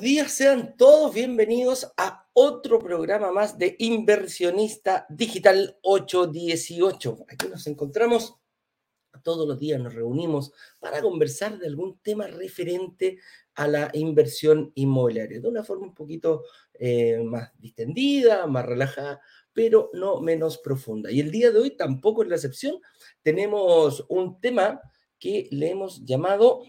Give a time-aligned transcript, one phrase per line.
[0.00, 7.26] Días, sean todos bienvenidos a otro programa más de Inversionista Digital 818.
[7.28, 8.36] Aquí nos encontramos
[9.24, 13.18] todos los días, nos reunimos para conversar de algún tema referente
[13.56, 19.20] a la inversión inmobiliaria, de una forma un poquito eh, más distendida, más relajada,
[19.52, 21.10] pero no menos profunda.
[21.10, 22.80] Y el día de hoy tampoco es la excepción.
[23.22, 24.80] Tenemos un tema
[25.18, 26.62] que le hemos llamado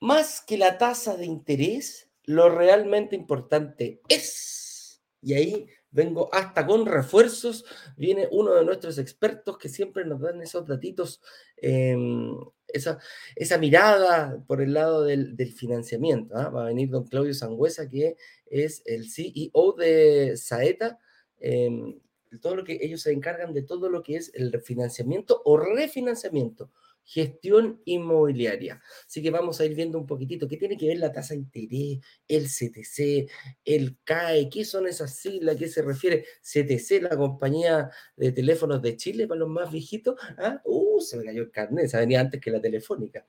[0.00, 6.84] más que la tasa de interés, lo realmente importante es, y ahí vengo hasta con
[6.84, 7.64] refuerzos,
[7.96, 11.22] viene uno de nuestros expertos que siempre nos dan esos datitos,
[11.56, 12.36] em,
[12.68, 12.98] esa,
[13.34, 16.36] esa, mirada por el lado del, financiamiento.
[16.36, 16.50] ¿ah?
[16.50, 20.98] Va a venir don Claudio Sangüesa, que es el CEO de Saeta.
[21.38, 21.98] Em,
[22.42, 26.70] todo lo que ellos se encargan de todo lo que es el financiamiento o refinanciamiento
[27.06, 28.82] gestión inmobiliaria.
[29.06, 31.40] Así que vamos a ir viendo un poquitito qué tiene que ver la tasa de
[31.40, 33.30] interés, el CTC,
[33.64, 38.82] el CAE, qué son esas siglas, a qué se refiere CTC, la compañía de teléfonos
[38.82, 40.20] de Chile para los más viejitos.
[40.36, 40.60] ¿Ah?
[40.64, 43.24] Uh, se me cayó el carnet, se venía antes que la telefónica.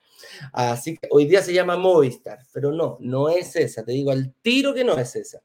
[0.52, 4.34] Así que hoy día se llama Movistar, pero no, no es esa, te digo al
[4.42, 5.40] tiro que no es esa.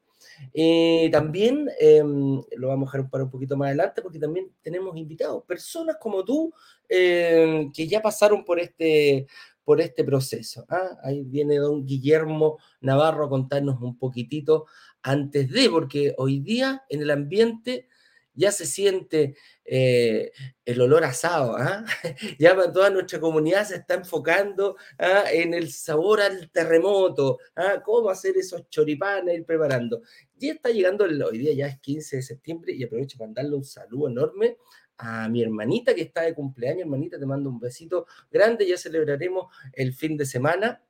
[0.52, 4.96] Eh, también em, lo vamos a dejar para un poquito más adelante porque también tenemos
[4.96, 6.52] invitados, personas como tú
[6.88, 9.26] em, que ya pasaron por este,
[9.64, 10.64] por este proceso.
[10.68, 10.98] ¿ah?
[11.02, 14.66] Ahí viene don Guillermo Navarro a contarnos un poquitito
[15.02, 17.88] antes de, porque hoy día en el ambiente
[18.34, 20.32] ya se siente eh,
[20.64, 21.84] el olor asado, ¿ah?
[22.38, 25.24] ya toda nuestra comunidad se está enfocando ¿ah?
[25.32, 27.80] en el sabor al terremoto, ¿ah?
[27.84, 30.02] cómo hacer esos choripanes, ir preparando.
[30.36, 33.64] Ya está llegando, hoy día ya es 15 de septiembre y aprovecho para darle un
[33.64, 34.56] saludo enorme
[34.98, 39.46] a mi hermanita que está de cumpleaños, hermanita, te mando un besito grande, ya celebraremos
[39.72, 40.82] el fin de semana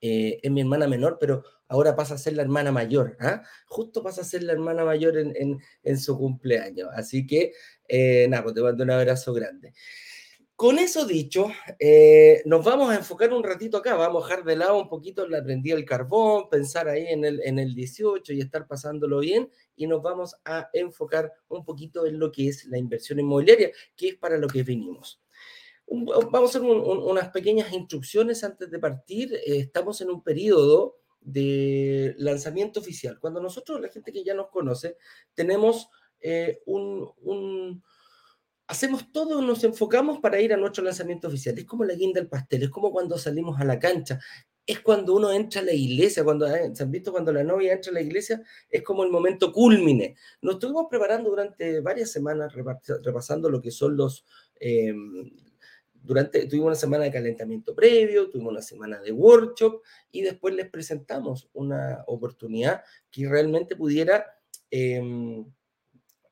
[0.00, 3.16] eh, es mi hermana menor, pero ahora pasa a ser la hermana mayor.
[3.20, 3.42] ¿ah?
[3.66, 6.88] Justo pasa a ser la hermana mayor en, en, su cumpleaños.
[6.94, 7.52] Así que,
[7.88, 9.72] eh, nada, pues te mando un abrazo grande.
[10.56, 14.56] Con eso dicho, eh, nos vamos a enfocar un ratito acá, vamos a dejar de
[14.56, 18.40] lado un poquito la prendida del carbón, pensar ahí en el, en el 18 y
[18.40, 22.78] estar pasándolo bien, y nos vamos a enfocar un poquito en lo que es la
[22.78, 25.20] inversión inmobiliaria, que es para lo que venimos
[25.88, 29.32] vamos a hacer unas pequeñas instrucciones antes de partir.
[29.34, 33.18] Eh, estamos en un periodo de lanzamiento oficial.
[33.20, 34.96] Cuando nosotros, la gente que ya nos conoce,
[35.34, 35.88] tenemos
[36.20, 37.82] eh, un,
[38.68, 41.58] Hacemos todo, nos enfocamos para ir a nuestro lanzamiento oficial.
[41.58, 44.18] Es como la guinda del pastel, es como cuando salimos a la cancha,
[44.66, 47.72] es cuando uno entra a la iglesia, cuando eh, se han visto cuando la novia
[47.72, 50.16] entra a la iglesia, es como el momento culmine.
[50.42, 54.24] Nos estuvimos preparando durante varias semanas, repasando lo que son los,
[56.06, 60.68] durante, tuvimos una semana de calentamiento previo, tuvimos una semana de workshop y después les
[60.68, 64.26] presentamos una oportunidad que realmente pudiera,
[64.70, 65.44] em,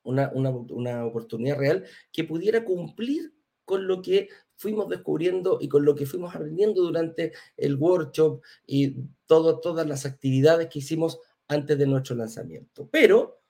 [0.04, 3.34] una, una, oportunidad real que pudiera cumplir
[3.64, 8.96] con lo que fuimos descubriendo y con lo que fuimos aprendiendo durante el workshop y
[9.26, 12.88] todo, todas las actividades que hicimos antes de nuestro lanzamiento.
[12.90, 13.40] Pero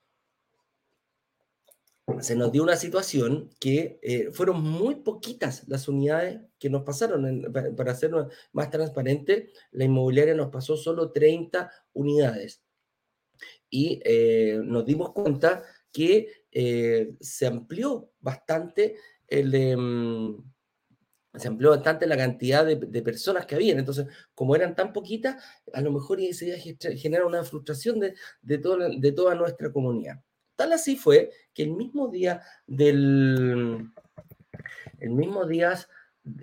[2.20, 7.52] se nos dio una situación que eh, fueron muy poquitas las unidades que nos pasaron.
[7.52, 12.62] para hacerlo más transparente, la inmobiliaria nos pasó solo 30 unidades.
[13.70, 15.64] Y eh, nos dimos cuenta
[15.94, 18.96] que eh, se amplió bastante
[19.28, 19.54] el...
[19.54, 20.36] Em,
[21.36, 23.80] se amplió bastante la cantidad de, personas que habían.
[23.80, 24.06] Entonces,
[24.36, 28.58] como eran tan poquitas, a lo mejor se iba a generar una frustración de, de,
[29.00, 30.22] de toda nuestra comunidad.
[30.54, 33.90] Tal así fue que el mismo día del
[35.00, 35.76] el mismo día,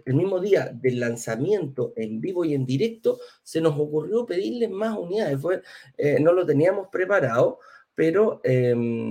[0.05, 4.97] el mismo día del lanzamiento en vivo y en directo, se nos ocurrió pedirles más
[4.97, 5.41] unidades.
[5.41, 5.61] Fue,
[5.97, 7.59] eh, no lo teníamos preparado,
[7.95, 9.09] pero em,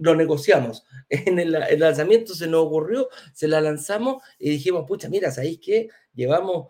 [0.00, 0.84] lo negociamos.
[1.10, 1.50] En el,
[1.80, 5.88] lanzamiento se nos ocurrió, se la lanzamos y dijimos, pucha, mira, ¿sabéis qué?
[6.14, 6.68] Llevamos,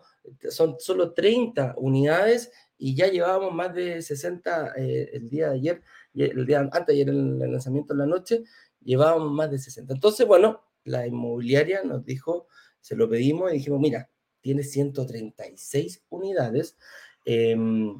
[0.49, 5.83] son solo 30 unidades y ya llevábamos más de 60 eh, el día de ayer
[6.13, 8.43] el día antes, ayer en el lanzamiento en la noche,
[8.83, 9.93] llevábamos más de 60.
[9.93, 12.47] Entonces, bueno, la inmobiliaria nos dijo,
[12.79, 14.09] se lo pedimos y dijimos, mira,
[14.41, 16.77] tiene 136 unidades
[17.25, 17.99] em,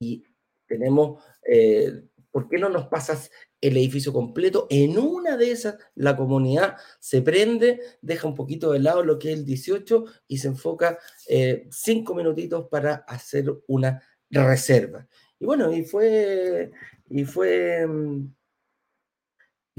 [0.00, 0.24] y
[0.66, 3.30] tenemos, eh, ¿por qué no nos pasas
[3.62, 4.66] el edificio completo?
[4.68, 9.32] En una de esas, la comunidad se prende, deja un poquito de lado lo que
[9.32, 10.98] es el 18 y se enfoca
[11.28, 15.08] eh, cinco minutitos para hacer una reserva.
[15.38, 16.70] Y bueno, y fue,
[17.08, 18.34] y fue, mm,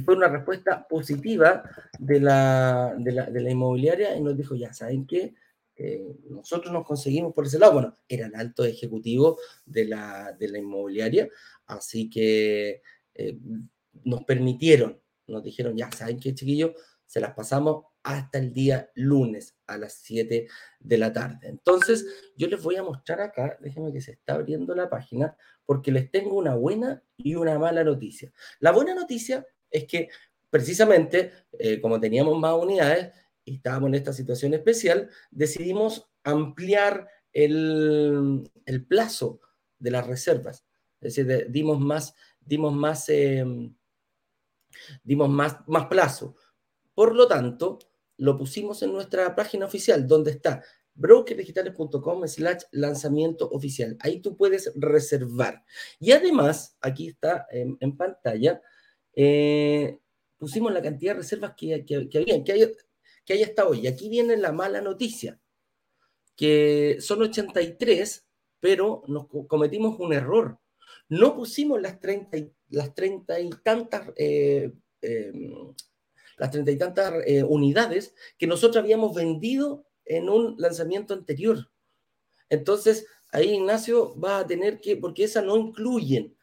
[0.04, 1.64] fue una respuesta positiva
[2.00, 5.36] de la, de la, inmobiliaria y nos dijo, ya, ¿saben qué?
[5.76, 7.74] Eh, nosotros nos conseguimos por ese lado.
[7.74, 11.30] Bueno, era el alto ejecutivo de la, de la inmobiliaria,
[11.66, 12.82] así que
[13.14, 13.38] eh,
[14.04, 16.72] nos permitieron, nos dijeron, ya, ¿saben qué, chiquillos?
[17.06, 20.48] Se las pasamos hasta el día lunes a las 7
[20.80, 21.48] de la tarde.
[21.48, 22.06] Entonces,
[22.36, 26.12] yo les voy a mostrar acá, déjenme que se está abriendo la página, porque les
[26.12, 28.32] tengo una buena y una mala noticia.
[28.60, 30.10] La buena noticia es que
[30.50, 33.14] precisamente, eh, como teníamos más unidades
[33.46, 38.50] y estábamos en esta situación especial, decidimos ampliar el,
[38.88, 39.40] plazo
[39.80, 40.66] de las reservas.
[41.02, 42.14] Es decir, dimos más,
[42.46, 43.76] dimos más, em,
[45.04, 46.36] dimos más, más plazo.
[46.94, 47.80] Por lo tanto,
[48.18, 50.64] lo pusimos en nuestra página oficial, donde está
[50.96, 53.98] brokerdigitales.com slash lanzamiento oficial.
[54.00, 55.64] Ahí tú puedes reservar.
[56.00, 58.62] Y además, aquí está en pantalla,
[59.16, 60.00] eh,
[60.38, 62.76] pusimos la cantidad de reservas que, que, que había, que hay,
[63.26, 63.82] que hay hasta hoy.
[63.82, 65.40] Y aquí viene la mala noticia,
[66.36, 68.26] que son 83,
[68.60, 70.60] pero nos cometimos un error.
[71.14, 72.40] No pusimos las 30,
[72.70, 75.72] las 30 y tantas, eh, em,
[76.38, 81.70] las 30 y tantas eh, unidades que nosotros habíamos vendido en un lanzamiento anterior.
[82.50, 86.36] Entonces, ahí Ignacio va a tener que, porque esas no incluyen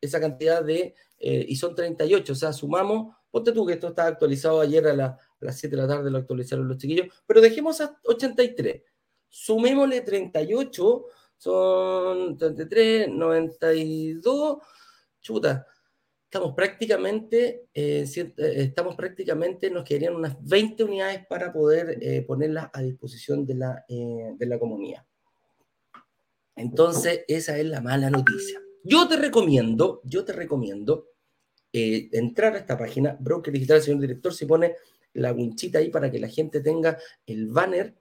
[0.00, 4.06] esa cantidad de, eh, y son 38, o sea, sumamos, ponte tú que esto está
[4.06, 8.00] actualizado ayer a, las 7 de la tarde, lo actualizaron los chiquillos, pero dejemos a
[8.04, 8.84] 83,
[9.28, 11.04] sumémosle 38,
[11.44, 14.58] son 33, 92,
[15.20, 15.66] chuta,
[16.24, 22.82] estamos prácticamente, eh, eh, estamos prácticamente, nos quedarían unas 20 unidades para poder ponerlas a
[22.82, 25.04] disposición de la, de la comunidad.
[26.56, 28.60] Entonces, esa es la mala noticia.
[28.82, 31.08] Yo te recomiendo, yo te recomiendo
[31.76, 34.76] eh, entrar a esta página, Broker Digital, señor director, se pone
[35.14, 37.96] la winchita ahí para que la gente tenga el banner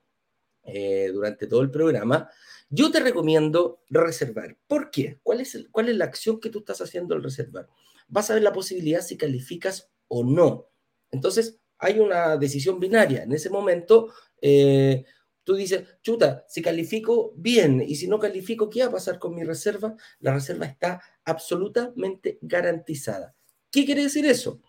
[0.64, 2.30] eh, durante todo el programa.
[2.70, 4.58] Yo te recomiendo reservar.
[4.68, 5.20] ¿Por qué?
[5.24, 7.68] ¿Cuál es, ¿Cuál es la acción que tú estás haciendo al reservar?
[8.08, 10.70] Vas a ver la posibilidad si calificas o no.
[11.12, 13.24] Entonces, hay una decisión binaria.
[13.24, 15.06] En ese momento, eh,
[15.44, 19.36] Tú dices, chuta, si califico bien y si no califico, ¿qué va a pasar con
[19.36, 19.96] mi reserva?
[20.20, 23.36] La reserva está absolutamente garantizada.
[23.70, 24.62] ¿Qué quiere decir eso?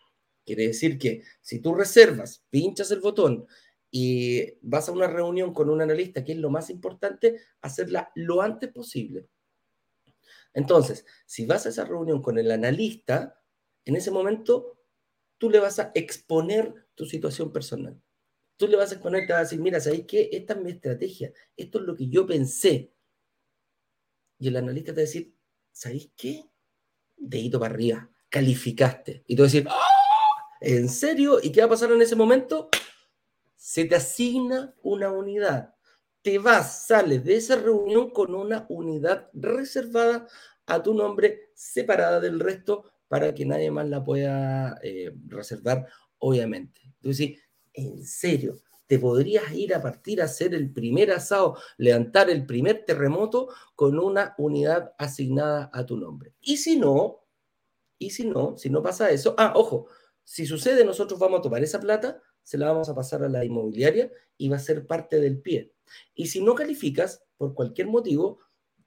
[0.44, 3.46] Quiere decir que si tú reservas, pinchas el botón
[3.96, 8.42] y vas a una reunión con un analista, que es lo más importante, hacerla lo
[8.42, 9.28] antes posible.
[10.52, 13.40] Entonces, si vas a esa reunión con el analista,
[13.84, 14.80] en ese momento
[15.38, 18.02] tú le vas a exponer tu situación personal
[18.56, 20.28] tú le vas a exponer, te vas a decir, mira, ¿sabéis qué?
[20.32, 22.92] Esta es mi estrategia, esto es lo que yo pensé.
[24.38, 25.34] Y el analista te va a decir,
[25.72, 26.44] ¿sabéis qué?
[27.16, 29.24] Dedito para arriba, calificaste.
[29.26, 30.58] Y tú vas a decir, ¡Ah!
[30.60, 31.38] ¿en serio?
[31.42, 32.68] ¿Y qué va a pasar en ese momento?
[33.64, 35.74] Se te asigna una unidad.
[36.20, 40.28] Te vas, sales de esa reunión con una unidad reservada
[40.66, 45.86] a tu nombre, separada del resto, para que nadie más la pueda eh, reservar,
[46.18, 46.82] obviamente.
[47.00, 47.38] Entonces,
[47.72, 52.84] en serio, te podrías ir a partir a hacer el primer asado, levantar el primer
[52.84, 56.34] terremoto con una unidad asignada a tu nombre.
[56.42, 57.24] Y si no,
[57.98, 59.86] y si no, si no pasa eso, ah, ojo,
[60.22, 63.44] si sucede, nosotros vamos a tomar esa plata, se la vamos a pasar a la
[63.44, 65.72] inmobiliaria y va a ser parte del pie.
[66.14, 68.38] Y si no calificas, por cualquier motivo,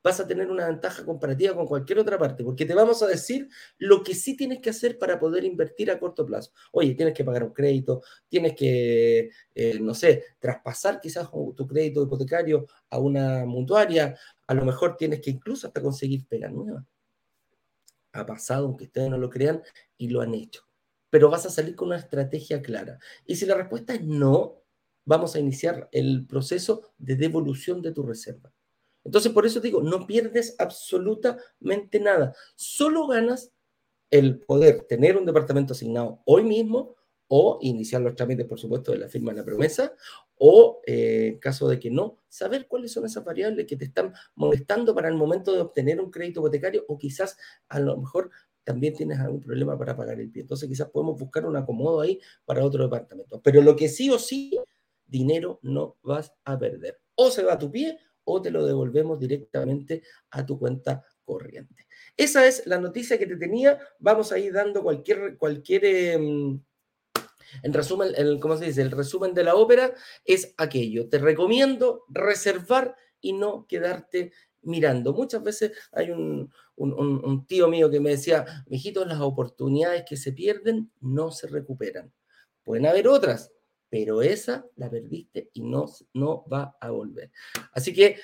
[0.04, 3.50] vas a tener una ventaja comparativa con cualquier otra parte, porque te vamos a decir
[3.78, 6.52] lo que sí tienes que hacer para poder invertir a corto plazo.
[6.72, 12.04] Oye, tienes que pagar un crédito, tienes que, eh, no sé, traspasar quizás tu crédito
[12.04, 16.86] hipotecario a una mutuaria, a lo mejor tienes que incluso hasta conseguir pega nueva.
[18.14, 19.62] Ha pasado, aunque ustedes no lo crean,
[19.98, 20.67] y lo han hecho.
[21.10, 23.00] Pero vas a salir con una estrategia clara.
[23.26, 24.62] Y si la respuesta es no,
[25.06, 28.52] vamos a iniciar el proceso de devolución de tu reserva.
[29.04, 32.36] Entonces, por eso digo, no pierdes absolutamente nada.
[32.56, 33.54] Solo ganas
[34.12, 36.96] el poder tener un departamento asignado hoy mismo
[37.30, 39.94] o iniciar los trámites, por supuesto, de la firma de la promesa,
[40.36, 44.14] o eh, en caso de que no, saber cuáles son esas variables que te están
[44.36, 47.38] molestando para el momento de obtener un crédito hipotecario o quizás
[47.68, 48.30] a lo mejor
[48.68, 50.42] también tienes algún problema para pagar el pie.
[50.42, 53.42] Entonces quizás podemos buscar un acomodo ahí para otro departamento.
[53.42, 54.60] Pero lo que sí o sí,
[55.06, 57.00] dinero no vas a perder.
[57.16, 61.88] O se va a tu pie o te lo devolvemos directamente a tu cuenta corriente.
[62.18, 63.80] Esa es la noticia que te tenía.
[64.00, 66.62] Vamos a ir dando cualquier, cualquier em,
[67.64, 68.82] en resumen, el, ¿cómo se dice?
[68.82, 69.94] El resumen de la ópera
[70.26, 71.08] es aquello.
[71.08, 75.14] Te recomiendo reservar y no quedarte mirando.
[75.14, 76.52] Muchas veces hay un,
[77.48, 82.12] tío mío que me decía, mijito, las oportunidades que se pierden no se recuperan.
[82.64, 83.52] Pueden haber otras,
[83.90, 87.32] pero esa la perdiste y no, no va a volver.
[87.74, 88.18] Así que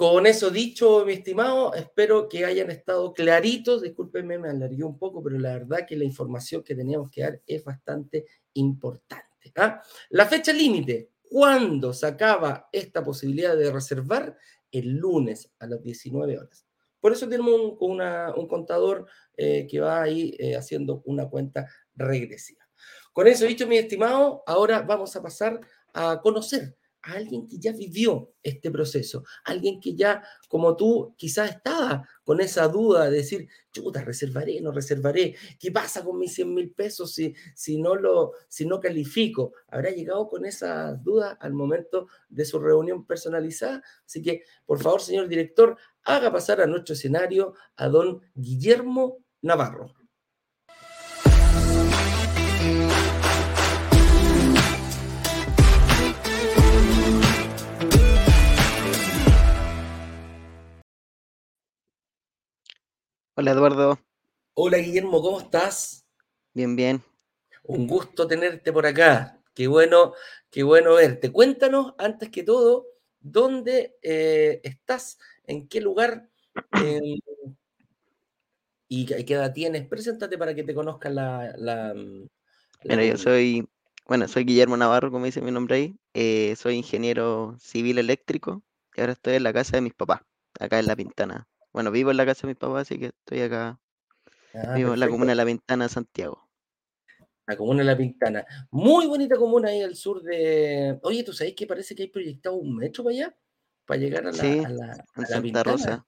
[0.00, 3.82] con eso dicho, mi estimado, espero que hayan estado claritos.
[3.82, 7.42] Discúlpenme, me alargué un poco, pero la verdad que la información que teníamos que dar
[7.46, 8.24] es bastante
[8.54, 9.52] importante.
[9.56, 9.82] ¿ah?
[10.08, 14.38] La fecha límite, ¿cuándo se acaba esta posibilidad de reservar?
[14.72, 16.66] El lunes a las 19 horas.
[17.00, 22.64] Por eso tenemos un, contador eh, que va ahí eh, haciendo una cuenta regresiva.
[23.12, 25.60] Con eso dicho, mi estimado, ahora vamos a pasar
[25.94, 31.50] a conocer a alguien que ya vivió este proceso, alguien que ya, como tú, quizás
[31.50, 36.54] estaba con esa duda de decir, chuta, reservaré, no reservaré, ¿qué pasa con mis 100
[36.54, 39.52] mil pesos si, si, no lo, si no califico?
[39.68, 43.82] Habrá llegado con esa duda al momento de su reunión personalizada.
[44.04, 49.99] Así que, por favor, señor director, haga pasar a nuestro escenario a don Guillermo Navarro.
[63.40, 63.98] Hola Eduardo.
[64.52, 66.04] Hola Guillermo, ¿cómo estás?
[66.52, 67.02] Bien, bien.
[67.62, 69.40] Un gusto tenerte por acá.
[69.54, 70.12] Qué bueno,
[70.50, 71.32] qué bueno verte.
[71.32, 72.84] Cuéntanos, antes que todo,
[73.18, 76.28] dónde eh, estás, en qué lugar
[76.84, 77.18] em,
[78.88, 79.88] y qué edad tienes.
[79.88, 81.94] Preséntate para que te conozcan la, la,
[82.84, 83.66] Mira, yo soy,
[84.06, 85.96] bueno, soy Guillermo Navarro, como dice mi nombre ahí.
[86.12, 88.62] Eh, soy ingeniero civil eléctrico
[88.94, 90.20] y ahora estoy en la casa de mis papás,
[90.58, 91.48] acá en La Pintana.
[91.72, 93.78] Bueno, vivo en la casa de mis papás, así que estoy acá.
[94.54, 96.48] Ah, vivo en la comuna de La Pintana, Santiago.
[97.46, 98.44] La comuna de La Pintana.
[98.70, 100.98] Muy bonita comuna ahí al sur de.
[101.02, 103.36] Oye, ¿tú sabes que parece que hay proyectado un metro para allá?
[103.86, 104.62] Para llegar a la, sí,
[105.16, 106.06] en Santa Rosa.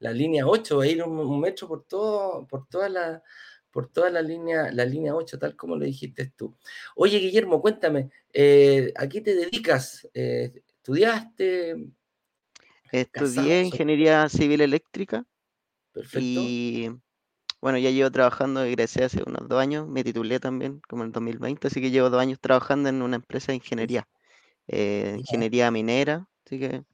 [0.00, 3.22] La línea 8, va a ir un, metro por todo, por toda la,
[3.70, 6.56] por toda la línea, la línea 8, tal como lo dijiste tú.
[6.96, 10.08] Oye, Guillermo, cuéntame, eh, ¿a qué te dedicas?
[10.12, 11.76] Eh, ¿Estudiaste?
[12.92, 15.24] Estudié ingeniería civil eléctrica.
[15.92, 16.20] Perfecto.
[16.20, 16.90] Y
[17.60, 21.12] bueno, ya llevo trabajando, egresé hace unos dos años, me titulé también, como en el
[21.12, 24.08] 2020, así que llevo dos años trabajando en una empresa de ingeniería,
[24.66, 26.84] eh, ingeniería minera, así que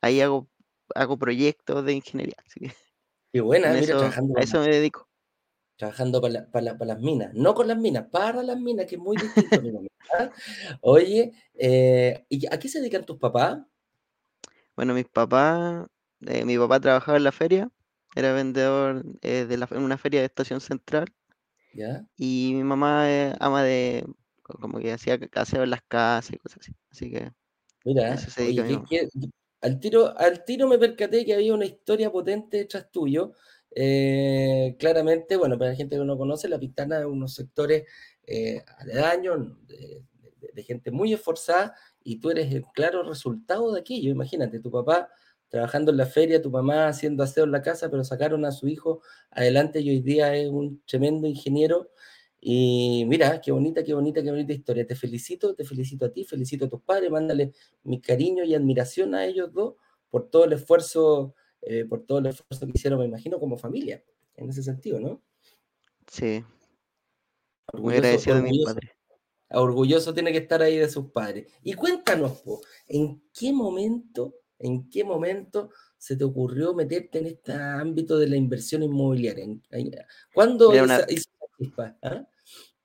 [0.00, 0.48] ahí hago,
[0.94, 2.36] hago proyectos de ingeniería.
[2.44, 2.72] Así que
[3.32, 4.38] Qué buena, mira, eso, trabajando.
[4.38, 5.06] A eso me dedico.
[5.76, 9.60] Trabajando para, las minas, no con las minas, para las minas, que es muy distinto.
[10.18, 10.30] ¿ah?
[10.80, 13.58] Oye, eh, ¿y ¿a qué se dedican tus papás?
[14.76, 15.86] Bueno, mis papás,
[16.26, 17.70] eh, mi papá trabajaba en la feria,
[18.14, 21.06] era vendedor eh, de la, en una feria de estación central.
[21.72, 22.06] ¿Ya?
[22.16, 23.06] Y mi mamá
[23.40, 24.06] ama de,
[24.42, 26.72] como que hacía caseo en las casas y cosas así.
[26.90, 27.30] Así que
[27.84, 28.16] Mira,
[29.62, 33.32] al, tiro, al tiro me percaté que había una historia potente detrás tuyo.
[33.74, 37.84] Eh, claramente, bueno, para la gente que no conoce, la Pintana es unos sectores
[38.78, 40.02] aledaños, de,
[40.52, 41.74] de, gente muy esforzada
[42.06, 44.12] y tú eres el claro resultado de aquello.
[44.12, 45.10] Imagínate, tu papá
[45.48, 48.68] trabajando en la feria, tu mamá haciendo aseo en la casa, pero sacaron a su
[48.68, 51.90] hijo adelante y hoy día es un tremendo ingeniero.
[52.40, 54.86] Y mira, qué bonita, qué bonita, qué bonita historia.
[54.86, 59.12] Te felicito, te felicito a ti, felicito a tus padres, mándale mi cariño y admiración
[59.16, 59.74] a ellos dos
[60.08, 64.00] por todo el esfuerzo, eh, por todo el esfuerzo que hicieron, me imagino, como familia,
[64.36, 65.20] en ese sentido, ¿no?
[66.06, 66.44] Sí.
[67.72, 68.95] Muy agradecido de mi padre
[69.50, 71.46] orgulloso tiene que estar ahí de sus padres.
[71.62, 72.42] Y cuéntanos,
[72.86, 78.36] ¿en qué momento, en qué momento se te ocurrió meterte en este ámbito de la
[78.36, 79.46] inversión inmobiliaria?
[80.34, 81.96] ¿Cuándo Mira, hizo, chispa?
[82.02, 82.26] ¿ah?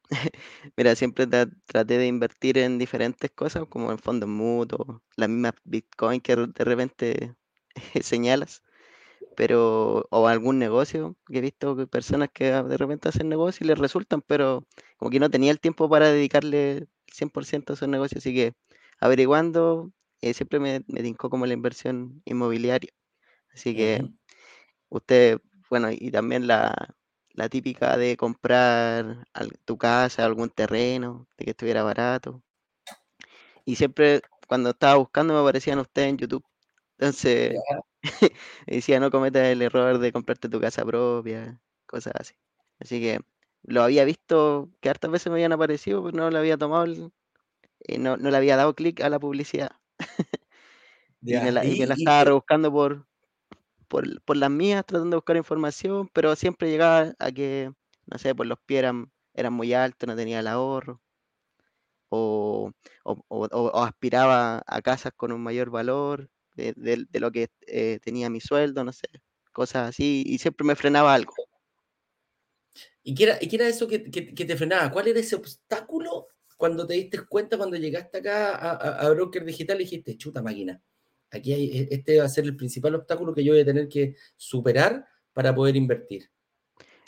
[0.78, 6.22] Mira, siempre traté de invertir en diferentes cosas, como en fondos mutuos, la misma Bitcoin
[6.22, 7.36] que de repente
[8.02, 8.62] señalas
[9.36, 13.68] pero o algún negocio, que he visto que personas que de repente hacen negocio y
[13.68, 14.66] les resultan, pero
[14.98, 18.54] como que no tenía el tiempo para dedicarle el 100% a esos negocios, así que
[19.00, 22.92] averiguando, eh, siempre me, me tincó como la inversión inmobiliaria.
[23.54, 24.04] Así que
[24.90, 26.74] usted, bueno, y también la,
[27.34, 29.26] la típica de comprar
[29.66, 32.44] tu casa, algún terreno, de que estuviera barato.
[33.66, 36.46] Y siempre cuando estaba buscando me aparecían ustedes en YouTube.
[36.98, 37.56] Entonces,
[38.68, 42.34] decía, no cometas el error de comprarte tu casa propia, cosas así.
[42.80, 43.20] Así que
[43.64, 47.12] lo había visto que hartas veces me habían aparecido, pero no le había tomado
[47.88, 49.72] y no, le había dado clic a la publicidad.
[51.22, 53.08] y, me la, estaba rebuscando por,
[53.88, 57.72] por, las mías, tratando de buscar información, pero siempre llegaba a que,
[58.06, 61.02] no sé, pues los pies eran, eran muy altos, no tenía el ahorro.
[62.10, 62.72] O,
[63.04, 68.30] o, aspiraba a casas con un mayor valor de, de- de lo que eh, tenía
[68.30, 69.08] mi sueldo, no sé,
[69.52, 71.34] cosas así, y siempre me frenaba algo.
[73.04, 74.92] ¿Y qué era, y qué era eso que, que- que te frenaba?
[74.92, 76.28] ¿Cuál era ese obstáculo
[76.58, 80.42] cuando te diste cuenta, cuando llegaste acá a, a- a Broker Digital y dijiste, chuta
[80.44, 80.80] máquina,
[81.32, 83.88] aquí hay, e- este va a ser el principal obstáculo que yo voy a tener
[83.88, 86.30] que superar para poder invertir?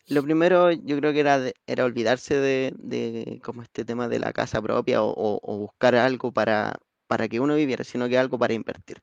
[0.08, 4.20] Lo primero yo creo que era, de- era olvidarse de, de como este tema de
[4.20, 6.74] la casa propia o, o- o buscar algo para,
[7.08, 8.98] para que uno viviera, sino que algo para invertir,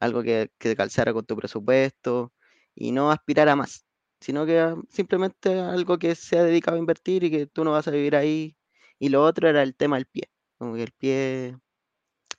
[0.00, 2.32] algo que, que calzara con tu presupuesto
[2.74, 3.86] y no aspirar a más,
[4.20, 7.88] sino que ah, simplemente algo que sea dedicado a invertir y que tú no vas
[7.88, 8.56] a vivir ahí.
[8.98, 11.56] Y lo otro era el tema del pie, como que el pie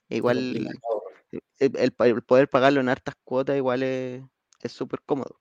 [0.08, 1.02] Qué igual, complicado.
[1.32, 4.22] eh, el, el pa- el poder pagarlo en hartas cuotas igual es
[4.72, 5.40] súper cómodo,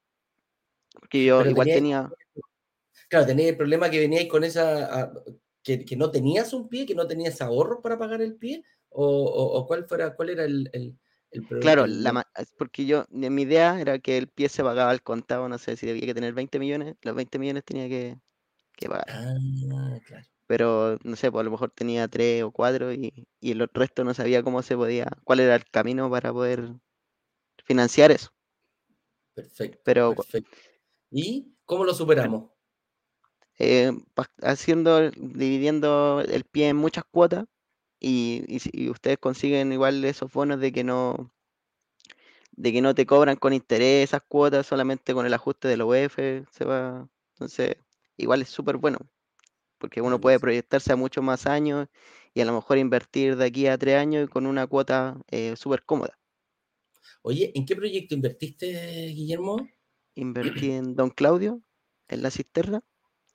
[0.94, 2.10] porque yo Pero igual tenía, tenía...
[3.10, 5.14] claro, tenía el problema que veníais con esa, ah,
[5.64, 9.06] que, que no tenías un pie, que no tenías ahorros para pagar el pie, o,
[9.06, 10.98] o- o cuál fuera, cuál era el, el,
[11.32, 15.50] el, Claro, la porque yo, mi idea era que el pie se pagaba al contado,
[15.50, 18.20] no sé si debía que tener 20 millones, los 20 millones tenía que,
[18.78, 19.08] que pagar.
[19.08, 20.02] Ah, claro,
[20.48, 24.04] Pero no sé, pues a lo mejor tenía 3 o 4 y, y el resto
[24.04, 26.70] no sabía cómo se podía, cuál era el camino para poder
[27.66, 28.30] financiar eso.
[29.34, 30.58] perfecto, Pero perfecto.
[31.12, 32.52] ¿Y cómo lo superamos?
[33.60, 37.46] eh, pa- haciendo, dividiendo el pie en muchas cuotas
[38.00, 41.32] y, y ustedes consiguen igual esos bonos de que no,
[42.52, 45.86] de que no te cobran con interés esas cuotas, solamente con el ajuste de la
[45.86, 46.18] UEF
[46.52, 47.08] se va.
[47.34, 47.78] Entonces,
[48.18, 48.98] igual es súper bueno,
[49.78, 51.88] porque uno puede proyectarse a muchos más años
[52.34, 55.84] y a lo mejor invertir de aquí a tres años con una cuota eh, súper
[55.84, 56.18] cómoda.
[57.22, 59.68] Oye, ¿en qué proyecto invertiste, Guillermo?
[60.16, 61.62] Invertí en Don Claudio,
[62.08, 62.84] en la cisterna,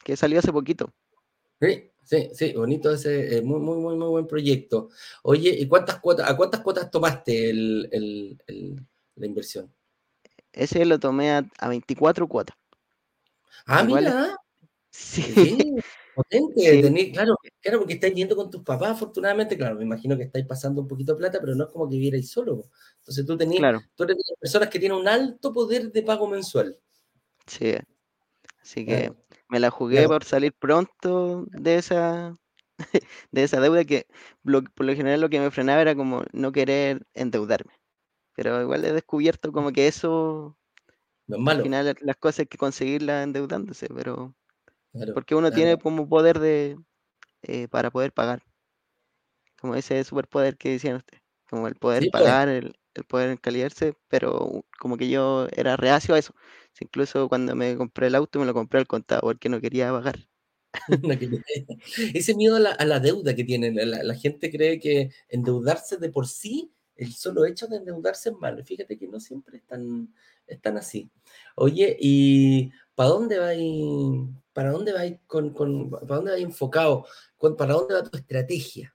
[0.03, 0.93] que salió hace poquito.
[1.61, 4.91] Sí, sí, sí, bonito ese, eh, muy, muy, muy, muy buen proyecto.
[5.23, 9.73] Oye, ¿y cuántas cuotas, a cuántas cuotas tomaste el, el- el- la inversión?
[10.53, 12.57] Ese lo tomé a, a 24 cuotas.
[13.67, 14.37] Ah, Igual es- mira,
[14.91, 15.75] sí, sí,
[16.15, 16.83] potente, Sí.
[16.83, 20.47] tení- claro, claro, porque estáis yendo con tus papás, afortunadamente, claro, me imagino que estáis
[20.47, 22.65] pasando un poquito de plata, pero no es como que vivierais solo.
[22.99, 26.03] Entonces tú tenías, claro, tú eres de las personas que tienen un alto poder de
[26.03, 26.79] pago mensual.
[27.47, 27.75] sí.
[28.63, 29.17] Así que Claro,
[29.49, 30.09] me la jugué claro.
[30.09, 32.37] por salir pronto de esa,
[33.33, 34.07] de esa deuda que
[34.45, 37.75] lo- por lo general lo que me frenaba era como no querer endeudarme.
[38.35, 40.59] Pero igual he descubierto como que eso,
[41.27, 41.63] No es al malo.
[41.63, 44.35] final las cosas hay que conseguirlas endeudándose, pero
[44.93, 46.79] Claro, porque uno tiene como poder de
[47.43, 48.45] eh, para poder pagar,
[49.59, 52.35] como ese superpoder que decían ustedes, como el poder Sí, pues.
[52.35, 56.35] pagar, el, el poder encalillarse, pero como que yo era reacio a eso.
[56.81, 60.19] Incluso cuando me compré el auto me lo compré al contado porque no quería pagar.
[62.15, 65.97] Ese miedo a la, a la deuda que tienen, la, la gente cree que endeudarse
[65.97, 68.65] de por sí, el solo hecho de endeudarse es malo.
[68.65, 70.15] Fíjate que no siempre es tan,
[70.47, 71.11] es tan así.
[71.57, 77.07] Oye, ¿y para dónde vais, para dónde vais con, con- para dónde vais enfocado?
[77.37, 78.95] ¿Con- ¿Para dónde va tu estrategia?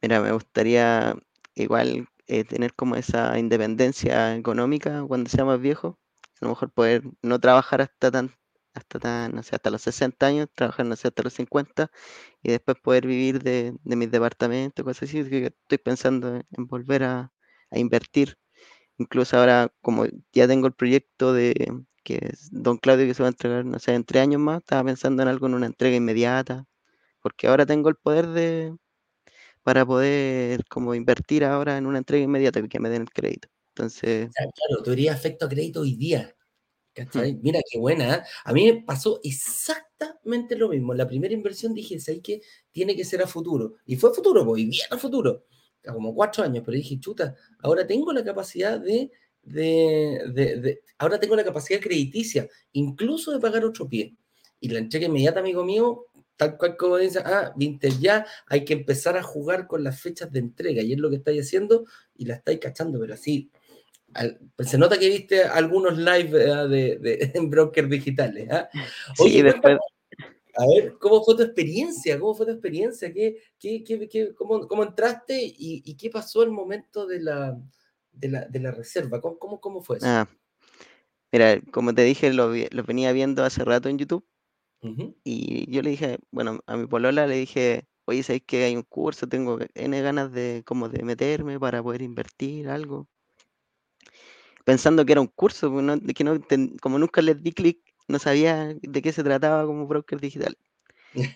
[0.00, 1.14] Mira, me gustaría
[1.54, 5.98] igual eh, tener como esa independencia económica cuando sea más viejo.
[6.40, 8.32] A lo mejor poder no trabajar hasta tan,
[8.74, 11.90] hasta tan, no sé, hasta los 60 años, trabajar, no sé, hasta los 50
[12.42, 15.20] y después poder vivir de, de mis departamentos, cosas así.
[15.20, 17.32] estoy pensando en, volver a,
[17.72, 18.38] invertir.
[18.98, 21.72] Incluso ahora, como ya tengo el proyecto de
[22.04, 24.84] que Don Claudio que se va a entregar, no sé, en tres años más, estaba
[24.84, 26.66] pensando en algo en una entrega inmediata,
[27.22, 28.76] porque ahora tengo el poder de
[29.62, 33.48] para poder como invertir ahora en una entrega inmediata que me den el crédito.
[33.74, 34.46] Entonces, O sea,
[34.84, 36.34] claro, afecto a crédito hoy día.
[36.94, 37.38] ¿Cachai?
[37.42, 38.16] Mira qué buena.
[38.16, 38.22] ¿eh?
[38.44, 40.92] A mí me pasó exactamente lo mismo.
[40.92, 42.42] La primera inversión dije, ¿sabes qué?
[42.70, 43.76] Tiene que ser a futuro.
[43.86, 45.46] Y fue a futuro, pues, y bien a futuro.
[45.84, 49.10] Como cuatro años, pero dije, chuta, ahora tengo la capacidad de,
[49.42, 54.14] de, de- de- ahora tengo la capacidad crediticia, incluso de pagar otro pie.
[54.60, 56.04] Y la entrega inmediata, amigo mío,
[56.42, 60.32] tal cual como dice, ah, Vinter ya, hay que empezar a jugar con las fechas
[60.32, 60.82] de entrega.
[60.82, 61.84] Y es lo que estáis haciendo
[62.16, 63.48] y la estáis cachando, pero así,
[64.14, 66.68] al- pues se nota que viste algunos live ¿eh?
[66.68, 68.48] de, de- en brokers digitales.
[68.50, 68.68] ¿ah?
[69.16, 69.78] sí, después,
[70.56, 72.18] a ver, ¿cómo fue tu experiencia?
[72.18, 73.12] ¿Cómo fue tu experiencia?
[73.12, 77.56] ¿Qué, qué, qué- qué- cómo, cómo entraste y, y qué pasó el momento de la,
[78.10, 79.20] de la, de la reserva?
[79.20, 80.06] ¿Cómo, cómo, cómo fue eso?
[80.06, 80.26] ah,
[81.30, 84.26] mira, como te dije, lo, lo venía viendo hace rato en YouTube
[85.24, 88.82] Y yo le dije, bueno, a mi polola le dije, oye, ¿sabes que hay un
[88.82, 89.28] curso?
[89.28, 93.08] Tengo N ganas de como de meterme para poder invertir algo.
[94.64, 96.38] Pensando que era un curso, pues, no- que no,
[96.80, 100.56] como nunca les di clic, no sabía de qué se trataba como broker digital.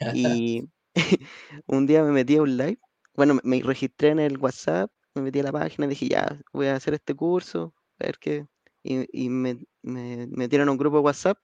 [0.07, 0.65] Y
[1.67, 2.79] un día me metí a un live,
[3.15, 6.67] bueno, me, me registré en el WhatsApp me metí a la página, dije, ya, voy
[6.69, 8.47] a hacer este curso, a ver qué.
[8.83, 11.39] Y, y me, me metieron a un grupo de WhatsApp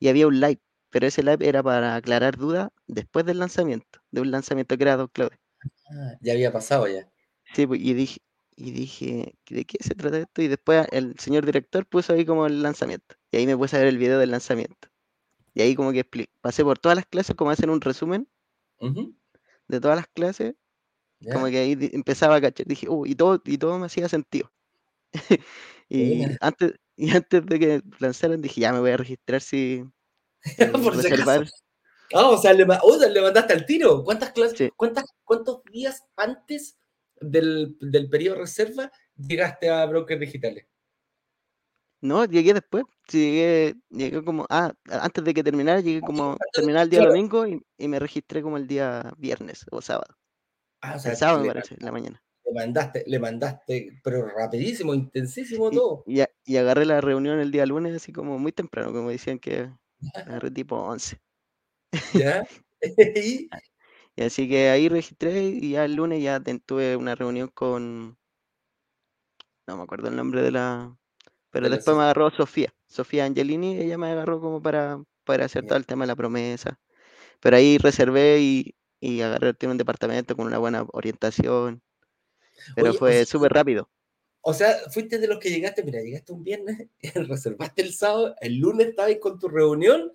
[0.00, 0.60] y había un live,
[0.94, 4.96] pero ese live era para aclarar dudas después del lanzamiento, de un lanzamiento que era
[4.96, 5.36] Don Claudio.
[5.90, 7.10] Ah, ya había pasado ya.
[7.52, 8.20] Sí, pues, y dije,
[8.54, 10.40] y dije, ¿de qué se trata esto?
[10.40, 13.16] Y después el señor director puso ahí como el lanzamiento.
[13.32, 14.88] Y ahí me puse a ver el video del lanzamiento.
[15.52, 16.06] Y ahí como que
[16.40, 18.28] pasé por todas las clases, como hacen un resumen
[19.66, 20.54] de todas las clases.
[21.32, 22.68] Como que ahí empezaba a cachar.
[22.68, 24.48] Dije, uh, y todo, y todo me hacía sentido.
[25.88, 29.84] y, antes, y antes de que lanzaran, dije, ya me voy a registrar si.
[30.72, 31.46] Por reservar.
[32.12, 34.04] Ah, o sea, le, le mandaste al tiro.
[34.04, 36.78] ¿Cuántas clases, cuántas, cuántos días antes
[37.20, 40.66] del, del periodo de reserva llegaste a brokers digitales?
[42.00, 42.84] No, llegué después.
[43.10, 47.60] Llegué, llegué como, ah, antes de que terminara, llegué como, terminar el día domingo y,
[47.78, 50.14] y, me registré como el día viernes o sábado.
[50.82, 52.22] Ah, o sea, el sábado me parece, en la mañana.
[52.44, 56.04] Le mandaste, le mandaste, pero rapidísimo, intensísimo todo.
[56.06, 59.70] Y, y, agarré la reunión el día lunes así como muy temprano, como decían que
[60.14, 61.20] agarré tipo 11.
[62.14, 62.44] ¿Ya?
[63.16, 63.48] ¿Y?
[64.16, 68.18] y así que ahí registré y ya el lunes ya tuve una reunión con,
[69.66, 70.96] no me acuerdo el nombre de la,
[71.50, 75.78] pero después me agarró Sofía, Sofía Angelini, ella me agarró como para, para hacer todo
[75.78, 76.78] el tema de la promesa.
[77.40, 81.82] Pero ahí reservé y, y agarré un departamento con una buena orientación.
[82.74, 83.88] Pero fue súper rápido.
[84.46, 88.58] O sea, fuiste de los que llegaste, mira, llegaste un viernes, reservaste el sábado, el
[88.58, 90.12] lunes estabas con tu reunión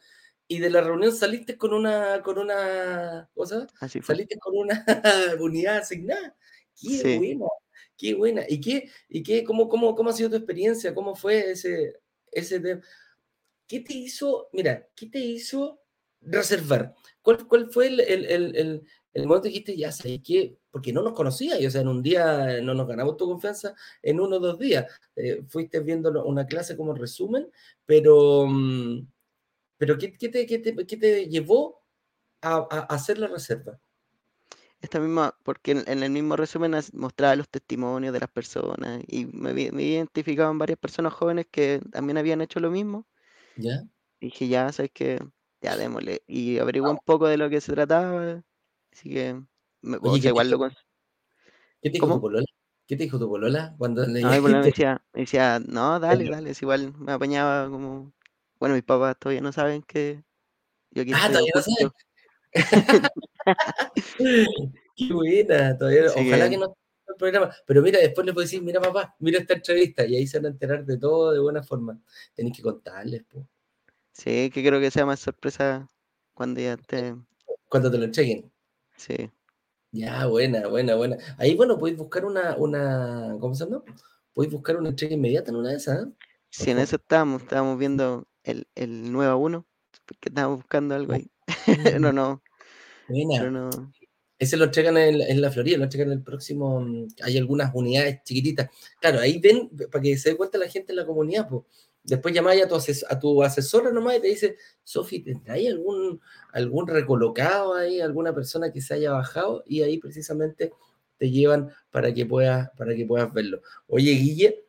[0.47, 3.65] y de la reunión saliste con una, con una, cosa,
[4.03, 4.85] saliste con una
[5.39, 6.35] unidad asignada.
[6.79, 7.49] Qué bueno.
[7.97, 8.45] Qué buena.
[8.47, 10.95] ¿Y qué, y qué, cómo, cómo, cómo ha sido tu experiencia?
[10.95, 11.95] ¿Cómo fue ese,
[12.31, 12.81] ese
[13.67, 15.81] ¿Qué te hizo, mira, qué te hizo
[16.21, 16.95] reservar?
[17.21, 20.57] ¿Cuál, cuál fue el, el, el, el momento que dijiste, ya sé qué?
[20.71, 23.75] Porque no nos conocía, y, o sea, en un día no nos ganamos tu confianza,
[24.01, 24.85] en uno o dos días.
[25.15, 27.49] Eh, fuiste viendo una clase como resumen,
[27.85, 29.07] pero, mm,
[29.77, 31.81] pero ¿qué, qué, te, qué, te, qué te, llevó
[32.41, 33.79] a, a hacer la reserva?
[34.81, 39.53] esta misma, porque en, el mismo resumen mostraba los testimonios de las personas y me,
[39.53, 43.05] me identificaban varias personas jóvenes que también habían hecho lo mismo.
[43.57, 43.83] ¿Ya?
[44.19, 45.19] dije, ya, sabes que,
[45.61, 46.23] ya démosle.
[46.27, 48.43] Y averigué un poco de lo que se trataba,
[48.99, 49.41] así que,
[49.81, 50.69] me, igual lo
[51.81, 52.45] ¿Qué te dijo tu polola?
[52.85, 56.49] ¿Qué te dijo tu polola cuando le no, me decía, me decía, no, dale, dale,
[56.49, 58.11] es igual, me apañaba como,
[58.59, 60.23] bueno, mis papás todavía no saben que
[60.91, 61.91] yo aquí Ah, todavía no saben.
[64.97, 66.07] Qué buena, todavía.
[66.07, 66.75] Ojalá que no
[67.07, 67.55] el programa.
[67.65, 70.47] Pero mira, después le puedo decir, mira papá, mira esta entrevista y ahí se van
[70.47, 72.01] a enterar de todo de buena forma.
[72.33, 73.45] Tenéis que contarles, pues.
[74.11, 75.87] Sí, que creo que sea más sorpresa
[76.33, 77.15] cuando ya te.
[77.69, 78.51] Cuando te lo entreguen.
[78.99, 79.31] Sí.
[79.91, 81.17] Ya, buena, buena, buena.
[81.37, 83.81] Ahí, bueno, podéis buscar una, una, ¿cómo se llama?
[84.33, 86.11] Podéis buscar una entrega inmediata en una de esas, ¿eh?
[86.51, 89.65] Sí, en eso estábamos, estábamos viendo el, el 9 a 1,
[90.05, 91.31] porque estábamos buscando algo ahí.
[91.99, 92.43] no, no,
[93.07, 93.69] Buena.
[94.37, 96.85] Ese lo entregan en, la Florida, lo entregan el próximo.
[97.23, 98.69] Hay algunas unidades chiquititas.
[99.01, 101.63] Claro, ahí ven, para que se dé cuenta la gente en la comunidad, pues.
[102.03, 106.87] Después llamáis a tu, a tu asesora nomás y te dice, Sofi, ¿tendráis algún, algún
[106.87, 109.63] recolocado ahí, alguna persona que se haya bajado?
[109.67, 110.71] Y ahí precisamente
[111.17, 113.61] te llevan para que puedas, para que puedas verlo.
[113.87, 114.65] Oye, Guille,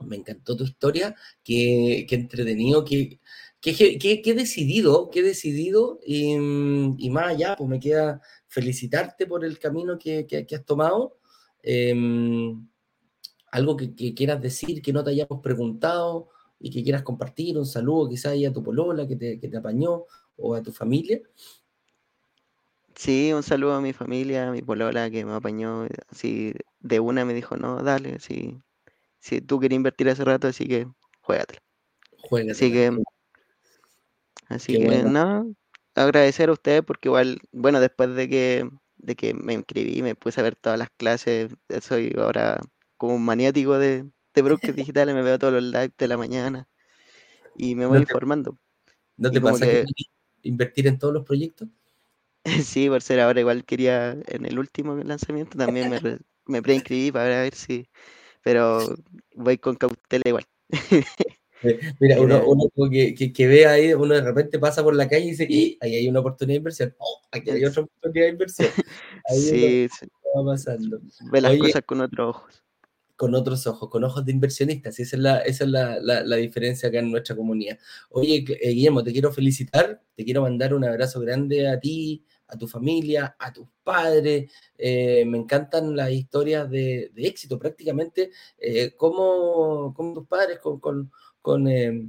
[0.00, 3.20] me encantó tu historia, qué, qué entretenido, qué,
[3.60, 6.36] qué, decidido, qué decidido, y,
[7.10, 11.18] más allá, pues me queda felicitarte por el camino que, has tomado.
[11.62, 12.66] Em,
[13.52, 16.30] algo que, quieras decir, que no te hayamos preguntado
[16.62, 20.04] y que quieras compartir, un saludo quizás a tu polola que te, que te apañó
[20.36, 21.20] o a tu familia.
[22.94, 27.24] Sí, un saludo a mi familia, a mi polola que me apañó, así de una
[27.24, 28.60] me dijo, no, dale, si,
[29.18, 30.86] si tú quieres invertir hace rato, así que
[31.22, 31.60] juégatela.
[32.50, 32.92] Así que
[34.48, 35.46] Así que nada,
[35.94, 40.40] agradecer a ustedes porque igual, bueno, después de que, de que me inscribí, me puse
[40.40, 42.60] a ver todas las clases, soy ahora
[42.98, 46.68] como un maniático de, de brokers digitales, me veo todos los lives de la mañana
[47.56, 48.58] y me voy informando.
[49.16, 49.84] ¿No te pasa que...
[50.42, 51.68] invertir en todos los proyectos?
[52.64, 57.42] sí, por ser ahora igual quería en el último lanzamiento también me, me preinscribí para
[57.42, 57.88] ver si,
[58.42, 58.96] pero
[59.34, 60.44] voy con cautela igual.
[62.00, 65.30] Mira, uno, uno que, que, ve ahí, uno de repente pasa por la calle y
[65.30, 66.94] dice, y ahí hay una oportunidad de inversión.
[66.98, 68.70] Oh, aquí hay otra oportunidad de inversión.
[69.30, 70.06] Ahí sí, sí.
[70.36, 71.00] va pasando.
[71.30, 72.64] Ve las cosas con otros ojos.
[73.22, 74.98] Con otros ojos, con ojos de inversionistas.
[74.98, 77.78] Y esa es la, esa es la, la, diferencia acá en nuestra comunidad.
[78.10, 82.58] Oye, eh, Guillermo, te quiero felicitar, te quiero mandar un abrazo grande a ti, a
[82.58, 84.50] tu familia, a tus padres.
[84.76, 91.68] Eh, me encantan las historias de, éxito, prácticamente, eh, como, tus padres con, con, con,
[91.68, 92.04] eh,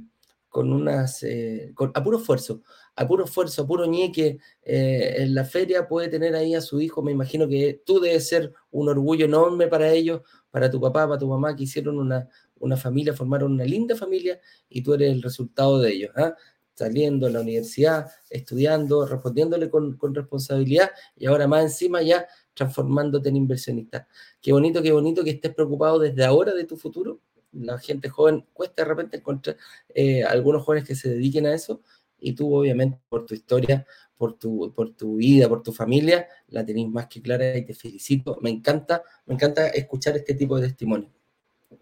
[0.54, 1.26] con unas,
[1.74, 2.62] con, a puro esfuerzo,
[2.94, 7.02] a puro esfuerzo, a puro ñeque, en la feria puede tener ahí a su hijo,
[7.02, 10.20] me imagino que tú debes ser un orgullo enorme para ellos,
[10.52, 12.28] para tu papá, para tu mamá, que hicieron una,
[12.60, 14.38] una familia, formaron una linda familia
[14.68, 16.12] y tú eres el resultado de ellos.
[16.14, 16.36] ¿ah?
[16.74, 23.36] saliendo de la universidad, estudiando, respondiéndole con, responsabilidad y ahora más encima ya transformándote en
[23.36, 24.06] inversionista.
[24.40, 27.20] Qué bonito, qué bonito que estés preocupado desde ahora de tu futuro.
[27.54, 29.56] La gente joven cuesta de repente encontrar
[29.94, 31.82] eh, algunos jóvenes que se dediquen a eso
[32.18, 33.86] y tú obviamente por tu historia,
[34.16, 37.74] por tu, por tu vida, por tu familia, la tenés más que clara y te
[37.74, 38.38] felicito.
[38.40, 41.10] Me encanta, me encanta escuchar este tipo de testimonio.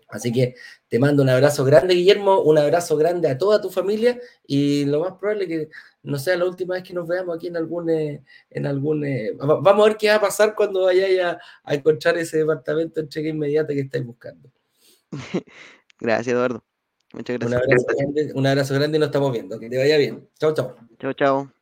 [0.08, 0.54] Así que
[0.88, 5.00] te mando un abrazo grande, Guillermo, un abrazo grande a toda tu familia y lo
[5.00, 5.68] más probable que
[6.02, 7.88] no sea la última vez que nos veamos aquí en algún...
[7.90, 12.18] Eh, en algún eh, vamos a ver qué va a pasar cuando vayáis a, encontrar
[12.18, 14.50] ese departamento en cheque inmediata que estáis buscando.
[16.00, 16.64] Gracias, Eduardo.
[17.12, 17.60] Muchas gracias.
[17.60, 19.60] Un abrazo, grande, un abrazo grande y nos estamos viendo.
[19.60, 20.28] Que te vaya bien.
[20.38, 20.76] Chao, chao.
[20.98, 21.52] Chao, chao.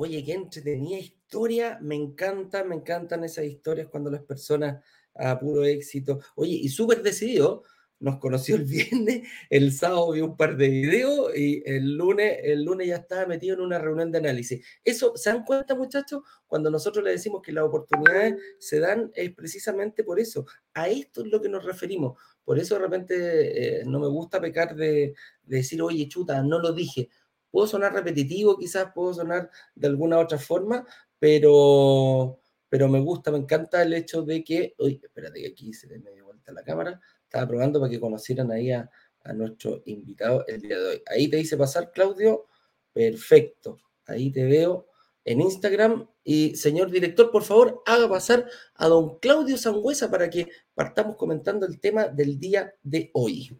[0.00, 4.84] Oye, qué entretenida historia, me encanta, me encantan esas historias cuando las personas
[5.14, 6.20] a puro éxito.
[6.36, 7.64] Oye, y súper decidido,
[8.00, 12.64] nos conoció el viernes, el sábado vi un par de videos y el lunes, el
[12.64, 14.64] lunes ya estaba metido en una reunión de análisis.
[14.84, 16.22] Eso, ¿se dan cuenta, muchachos?
[16.46, 20.46] Cuando nosotros le decimos que las oportunidades se dan es precisamente por eso.
[20.74, 22.18] A esto es lo que nos referimos.
[22.44, 26.58] Por eso de repente eh, no me gusta pecar de, de decir, oye, chuta, no
[26.58, 27.10] lo dije
[27.50, 30.86] Puedo sonar repetitivo, quizás puedo sonar de alguna otra forma,
[31.18, 35.86] pero, pero me gusta, me encanta el hecho de que, uy, espérate que aquí se
[35.98, 38.90] me dio vuelta la cámara, estaba probando para que conocieran ahí a,
[39.34, 41.02] nuestro invitado el día de hoy.
[41.06, 42.46] Ahí te hice pasar, Claudio,
[42.94, 44.86] perfecto, ahí te veo
[45.22, 46.08] en Instagram.
[46.24, 51.66] Y señor director, por favor, haga pasar a don Claudio Sangüesa para que partamos comentando
[51.66, 53.50] el tema del día de hoy.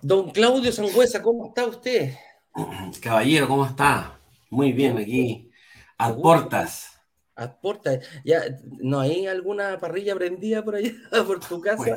[0.00, 2.14] Don Claudio Sangüesa, ¿cómo está usted?
[3.02, 4.18] Caballero, ¿cómo está?
[4.50, 5.50] Muy bien, aquí.
[5.98, 6.98] A portas.
[8.24, 8.42] Ya,
[8.80, 10.92] ¿No hay alguna parrilla prendida por allá,
[11.26, 11.96] por tu casa?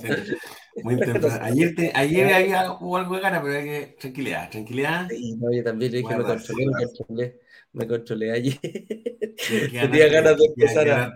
[0.83, 1.43] Muy temprano.
[1.43, 3.97] Ayer, te, ayer había algo de gana, pero hay que.
[3.99, 5.07] Tranquilidad, tranquilidad.
[5.09, 7.39] Sí, no, yo también le dije, me controlé, me controlé,
[7.73, 8.59] me controlé ayer.
[9.81, 11.15] Tenía ganas de empezar a.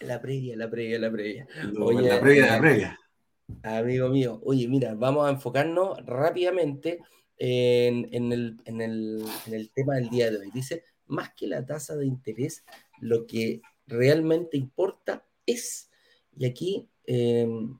[0.00, 1.46] La previa, la previa, la previa.
[1.78, 2.98] Oye, la previa la previa.
[3.62, 7.00] Amigo mío, oye, mira, vamos a enfocarnos rápidamente
[7.44, 8.32] en,
[8.80, 10.50] el, tema del día de hoy.
[10.52, 12.64] Dice, más que la tasa de interés,
[13.00, 15.90] lo que realmente importa es,
[16.36, 17.78] y aquí em,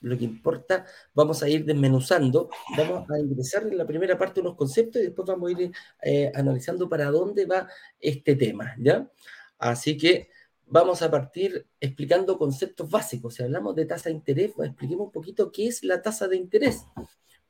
[0.00, 0.84] lo que importa,
[1.14, 5.26] vamos a ir desmenuzando, vamos a ingresar en la primera parte unos conceptos y después
[5.26, 9.10] vamos a ir eh, analizando para dónde va este tema, ¿ya?
[9.58, 10.28] Así que
[10.66, 13.34] vamos a partir explicando conceptos básicos.
[13.34, 16.36] Si hablamos de tasa de interés, pues expliquemos un poquito qué es la tasa de
[16.36, 16.84] interés.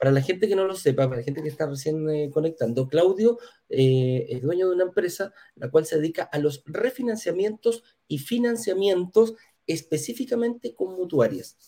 [0.01, 2.89] Para la gente que no lo sepa, para la gente que está recién eh, conectando,
[2.89, 3.37] Claudio
[3.69, 9.35] eh, es dueño de una empresa la cual se dedica a los refinanciamientos y financiamientos
[9.67, 11.59] específicamente con mutuarias.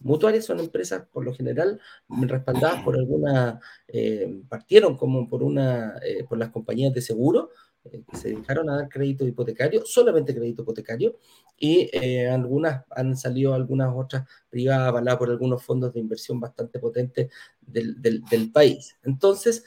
[0.00, 5.94] Mutuarias son empresas por lo general respaldadas por alguna, eh, partieron como por una,
[6.28, 10.62] por las compañías de seguro, eh, que se dedicaron a dar crédito hipotecario, solamente crédito
[10.62, 11.18] hipotecario,
[11.58, 16.78] y eh, algunas han salido algunas otras privadas avaladas por algunos fondos de inversión bastante
[16.78, 18.96] potentes del, del, país.
[19.02, 19.64] Entonces,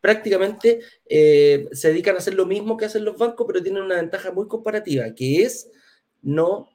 [0.00, 3.96] prácticamente eh, se dedican a hacer lo mismo que hacen los bancos, pero tienen una
[3.96, 5.70] ventaja muy comparativa, que es
[6.22, 6.68] no,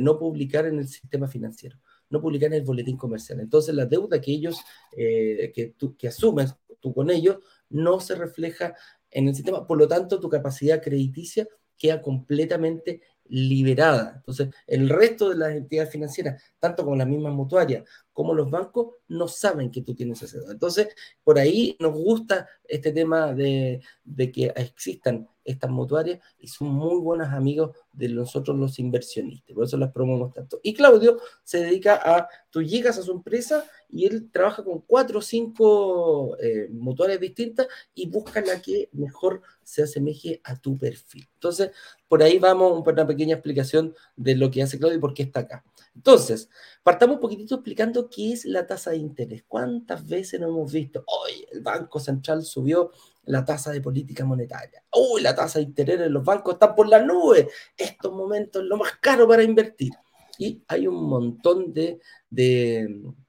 [0.00, 3.38] no publicar en el sistema financiero no publicar en el boletín comercial.
[3.38, 7.38] Entonces, la deuda que ellos, que, tú, que asumes tú con ellos,
[7.68, 8.74] no se refleja
[9.10, 11.46] en el sistema, por lo tanto tu capacidad crediticia
[11.76, 14.14] queda completamente liberada.
[14.16, 17.84] Entonces, el resto de las entidades financieras, tanto como las mismas mutuarias,
[18.20, 20.52] como los bancos no saben que tú tienes ese deuda.
[20.52, 20.88] Entonces,
[21.24, 27.00] por ahí nos gusta este tema de, de que existan estas mutuarias y son muy
[27.00, 30.60] buenos amigos de nosotros los inversionistas, por eso las promovemos tanto.
[30.62, 35.20] Y Claudio se dedica a, tú llegas a su empresa y él trabaja con cuatro
[35.20, 41.26] o cinco eh, mutuarias distintas y busca la que mejor se asemeje a tu perfil.
[41.36, 41.70] Entonces,
[42.06, 45.40] por ahí vamos, una pequeña explicación de lo que hace Claudio y por qué está
[45.40, 45.64] acá.
[45.94, 46.48] Entonces,
[46.82, 49.44] partamos un poquitito explicando qué es la tasa de interés.
[49.46, 51.04] ¿Cuántas veces no hemos visto?
[51.06, 52.90] Hoy el Banco Central subió
[53.24, 54.82] la tasa de política monetaria.
[54.92, 57.48] Uy, la tasa de interés en los bancos está por la nube.
[57.76, 59.92] Estos momentos es lo más caro para invertir.
[60.38, 62.00] Y hay un montón de,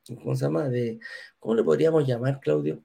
[0.08, 0.70] ¿cómo se llama?
[1.40, 2.84] ¿cómo le podríamos llamar, Claudio?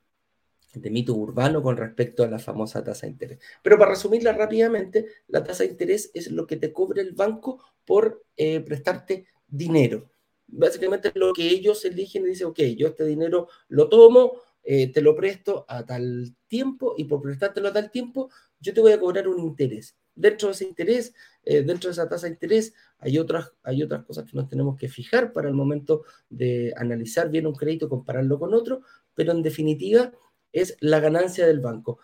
[0.74, 3.38] De mito urbano con respecto a la famosa tasa de interés.
[3.62, 7.64] Pero para resumirla rápidamente, la tasa de interés es lo que te cobra el banco
[7.84, 10.10] por eh, prestarte dinero.
[10.48, 14.32] Básicamente lo que ellos eligen y dicen, ok, yo este dinero lo tomo,
[14.62, 18.30] eh, te lo presto a tal tiempo y por prestártelo a tal tiempo,
[18.60, 19.96] yo te voy a cobrar un interés.
[20.14, 24.04] Dentro de ese interés, eh, dentro de esa tasa de interés, hay otras, hay otras
[24.04, 28.38] cosas que nos tenemos que fijar para el momento de analizar bien un crédito, compararlo
[28.38, 28.80] con otro,
[29.14, 30.12] pero en definitiva
[30.52, 31.98] es la ganancia del banco.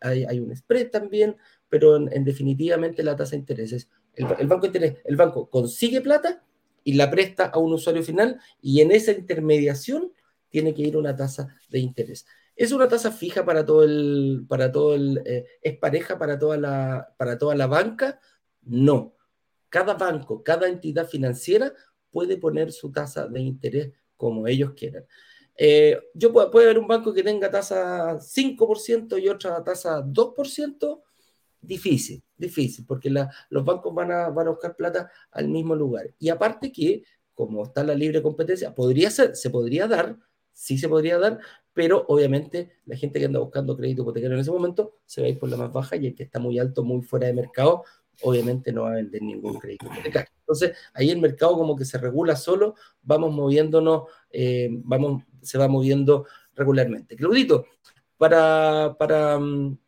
[0.00, 1.36] Hay, un spread también,
[1.68, 6.00] pero en, en definitivamente la tasa de interés es el, banco interés, el banco consigue
[6.00, 6.42] plata
[6.86, 10.12] y la presta a un usuario final y en esa intermediación
[10.48, 12.24] tiene que ir una tasa de interés.
[12.54, 16.56] ¿Es una tasa fija para todo el, para todo el, eh, es pareja para toda
[16.56, 18.20] la, para toda la banca?
[18.62, 19.16] No.
[19.68, 21.72] Cada banco, cada entidad financiera
[22.12, 25.06] puede poner su tasa de interés como ellos quieran.
[25.56, 31.02] Eh, yo puedo, puede haber un banco que tenga tasa 5% y otra tasa 2%,
[31.60, 36.14] difícil, difícil, porque los bancos van a, van a buscar plata al mismo lugar.
[36.18, 40.16] Y aparte que, como está la libre competencia, podría ser, se podría dar
[40.56, 41.38] sí se podría dar,
[41.74, 45.30] pero obviamente la gente que anda buscando crédito hipotecario en ese momento se va a
[45.30, 47.84] ir por la más baja y el que está muy alto, muy fuera de mercado,
[48.22, 50.30] obviamente no va a vender ningún crédito hipotecario.
[50.40, 55.68] Entonces, ahí el mercado como que se regula solo, vamos moviéndonos, eh, vamos, se va
[55.68, 57.16] moviendo regularmente.
[57.16, 57.66] Claudito,
[58.16, 59.78] para, para, mm,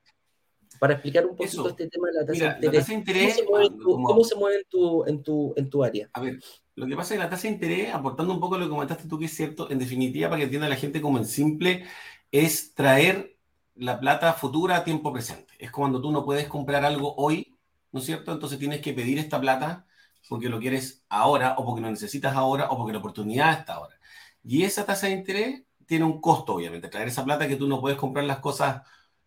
[0.79, 1.69] para explicar un poquito Eso.
[1.69, 3.67] este tema de la tasa Mira, de la interés, tasa de interés, ¿cómo se mueve,
[3.67, 6.11] en tu, como- cómo se mueve en tu, en tu, en tu área?
[6.12, 6.38] A ver,
[6.75, 9.09] lo que pasa es que la tasa de interés, aportando un poco lo que comentaste
[9.09, 11.85] tú, que es cierto, en definitiva, para que entienda la gente como en simple,
[12.31, 13.37] es traer
[13.75, 15.55] la plata futura a tiempo presente.
[15.59, 17.57] Es cuando tú no puedes comprar algo hoy,
[17.93, 18.33] ¿no es cierto?
[18.33, 19.87] Entonces tienes que pedir esta plata
[20.29, 23.99] porque lo quieres ahora, o porque lo necesitas ahora, o porque la oportunidad está ahora.
[24.45, 26.88] Y esa tasa de interés tiene un costo, obviamente.
[26.88, 28.83] Traer esa plata que tú no puedes comprar las cosas,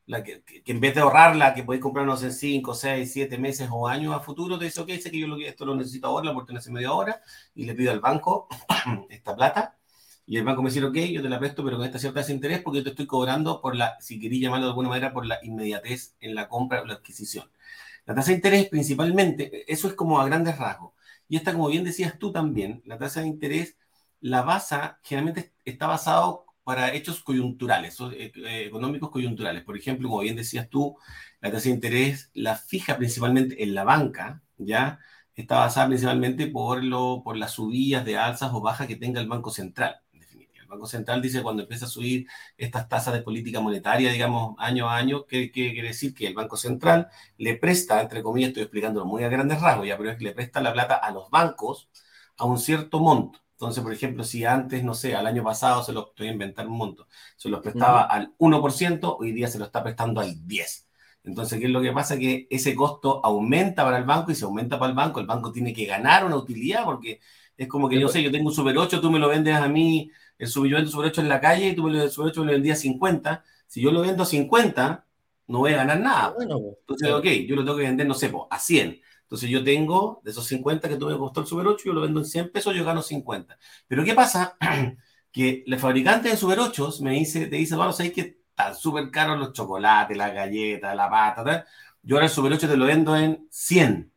[0.08, 3.70] la que, que- en vez de ahorrarla, que podéis comprarnos en 5, 6, 7 meses
[3.72, 6.26] o años a futuro, te dice, ok, sé que yo lo esto lo necesito ahora,
[6.26, 7.22] la oportunidad hace media hora,
[7.56, 8.48] y le pido al banco
[9.10, 9.78] esta plata,
[10.26, 12.34] y el banco me dice, ok, yo te la presto, pero con esta cierta de
[12.34, 15.26] interés, porque yo te estoy cobrando por la, si queréis llamarlo de alguna manera, por
[15.26, 17.50] la inmediatez en la compra o la adquisición.
[18.06, 20.94] La tasa de interés principalmente, eso es como a grandes rasgos.
[21.28, 23.78] Y esta, como bien decías tú también, la tasa de interés,
[24.20, 29.64] la basa generalmente está basado para hechos coyunturales, eh, eh, económicos coyunturales.
[29.64, 30.96] Por ejemplo, como bien decías tú,
[31.42, 35.00] la tasa de interés la fija principalmente en la banca, ¿ya?
[35.36, 39.28] Está basada principalmente por, lo, por las subidas de alzas o bajas que tenga el
[39.28, 40.02] Banco Central.
[40.54, 44.90] El Banco Central dice cuando empieza a subir estas tasas de política monetaria, digamos, año
[44.90, 46.14] a año, ¿qué, qué quiere decir?
[46.14, 49.98] Que el Banco Central le presta, entre comillas, estoy explicándolo muy a grandes rasgos, ya,
[49.98, 51.90] pero es que le presta la plata a los bancos
[52.38, 53.41] a un cierto monto.
[53.62, 56.68] Entonces, por ejemplo, si antes, no sé, al año pasado se los, estoy a inventar
[56.68, 60.88] un monto, se los prestaba al 1%, hoy día se lo está prestando al 10%.
[61.24, 62.18] Entonces, ¿qué es lo que pasa?
[62.18, 65.52] Que ese costo aumenta para el banco y si aumenta para el banco, el banco
[65.52, 67.20] tiene que ganar una utilidad porque
[67.56, 69.68] es como que yo sé, yo tengo un Super 8, tú me lo vendes a
[69.68, 72.10] mí, el Super, yo vendo Super 8 en la calle y tú me lo, el
[72.10, 73.44] Super 8 me lo vendías a 50.
[73.68, 75.06] Si yo lo vendo a 50,
[75.48, 76.30] no voy a ganar nada.
[76.30, 79.00] Bueno, pues, Entonces, ok, yo lo tengo que vender, no sé, po, a 100.
[79.32, 82.02] Entonces yo tengo, de esos 50 que tú me costó el Super 8, yo lo
[82.02, 83.58] vendo en 100 pesos, yo gano 50.
[83.88, 84.58] Pero ¿qué pasa?
[85.32, 89.10] que el fabricante de Super 8 me dice, te dice, bueno, ¿sabes que están súper
[89.10, 91.66] caros los chocolates, las galletas, la pata, tal?
[92.04, 94.12] Yo ahora el Super 8 te lo vendo en 100.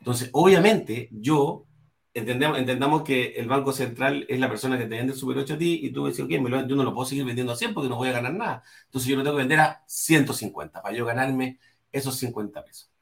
[0.00, 1.64] Entonces, obviamente, yo,
[2.12, 5.54] entendemos, entendamos que el Banco Central es la persona que te vende el Super 8
[5.54, 7.72] a ti y tú dices, ok, me yo no lo puedo seguir vendiendo a 100
[7.72, 8.62] porque no voy a ganar nada.
[8.84, 11.58] Entonces yo lo tengo que vender a 150 para yo ganarme
[11.90, 12.95] esos 50 pesos.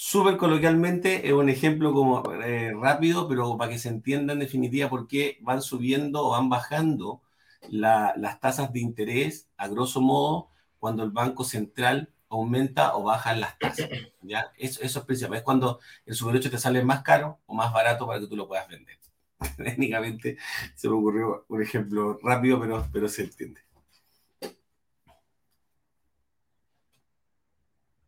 [0.00, 4.88] Súper coloquialmente, es un ejemplo como eh, rápido, pero para que se entienda en definitiva
[4.88, 7.20] por qué van subiendo o van bajando
[7.68, 13.34] la, las tasas de interés, a grosso modo, cuando el Banco Central aumenta o baja
[13.34, 13.90] las tasas.
[14.22, 14.52] ¿ya?
[14.56, 17.72] Eso, eso es principal, es cuando el Super 8 te sale más caro o más
[17.72, 18.98] barato para que tú lo puedas vender.
[19.56, 20.38] técnicamente
[20.76, 23.60] se me ocurrió un ejemplo rápido, pero, pero se entiende.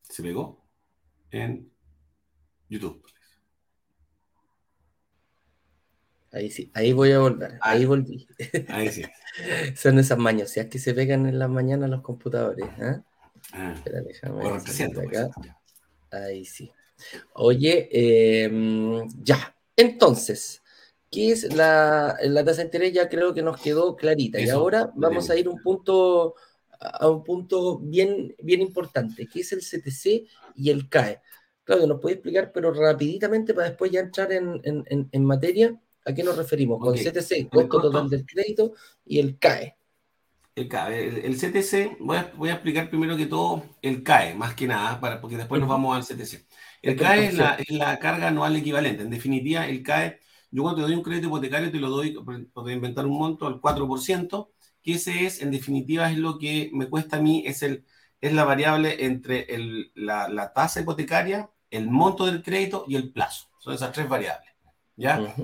[0.08, 0.60] Se pegó
[2.70, 3.02] YouTube.
[6.32, 8.28] Ahí sí, ahí voy a volver, ahí volví.
[8.68, 9.02] Ahí sí.
[9.76, 12.66] Son esas mañas, es que se pegan en la mañana los computadores.
[12.80, 13.00] ¿eh?
[13.52, 15.30] Ah, Espera, déjame bueno, acá.
[15.34, 15.50] pues.
[16.12, 16.70] Ahí sí.
[17.34, 19.56] Oye, em, ya.
[19.76, 20.62] Entonces,
[21.10, 22.92] ¿qué es la, la tasa de interés?
[22.92, 24.40] Ya creo que nos quedó clarita.
[24.40, 26.36] y ahora vamos a ir un punto,
[26.78, 31.20] a un punto bien, bien importante, que es el CTC y el CAE.
[31.70, 35.80] Claudio, ¿nos puede explicar, pero rapiditamente para después ya entrar en, en- en- en materia?
[36.04, 36.80] ¿A qué nos referimos?
[36.80, 36.96] Con Ok.
[36.96, 38.72] CTC, costo costo- total del crédito,
[39.04, 39.76] y el CAE.
[40.56, 44.34] El, CAE, el, el CTC, voy a, voy a explicar primero que todo el CAE,
[44.34, 46.46] más que nada, para, porque después nos vamos al CTC.
[46.82, 49.02] El CAE es la, es la carga anual equivalente.
[49.02, 50.18] En definitiva, el CAE,
[50.50, 52.12] yo cuando te doy un crédito hipotecario te lo doy,
[52.52, 54.50] por inventar un monto, al 4%,
[54.82, 57.84] que ese es, en definitiva, es lo que me cuesta a mí, es, el,
[58.20, 63.12] es la variable entre el- la, la tasa hipotecaria, el monto del crédito y el
[63.12, 63.48] plazo.
[63.58, 64.50] Son esas tres variables.
[64.96, 65.34] ¿Ya?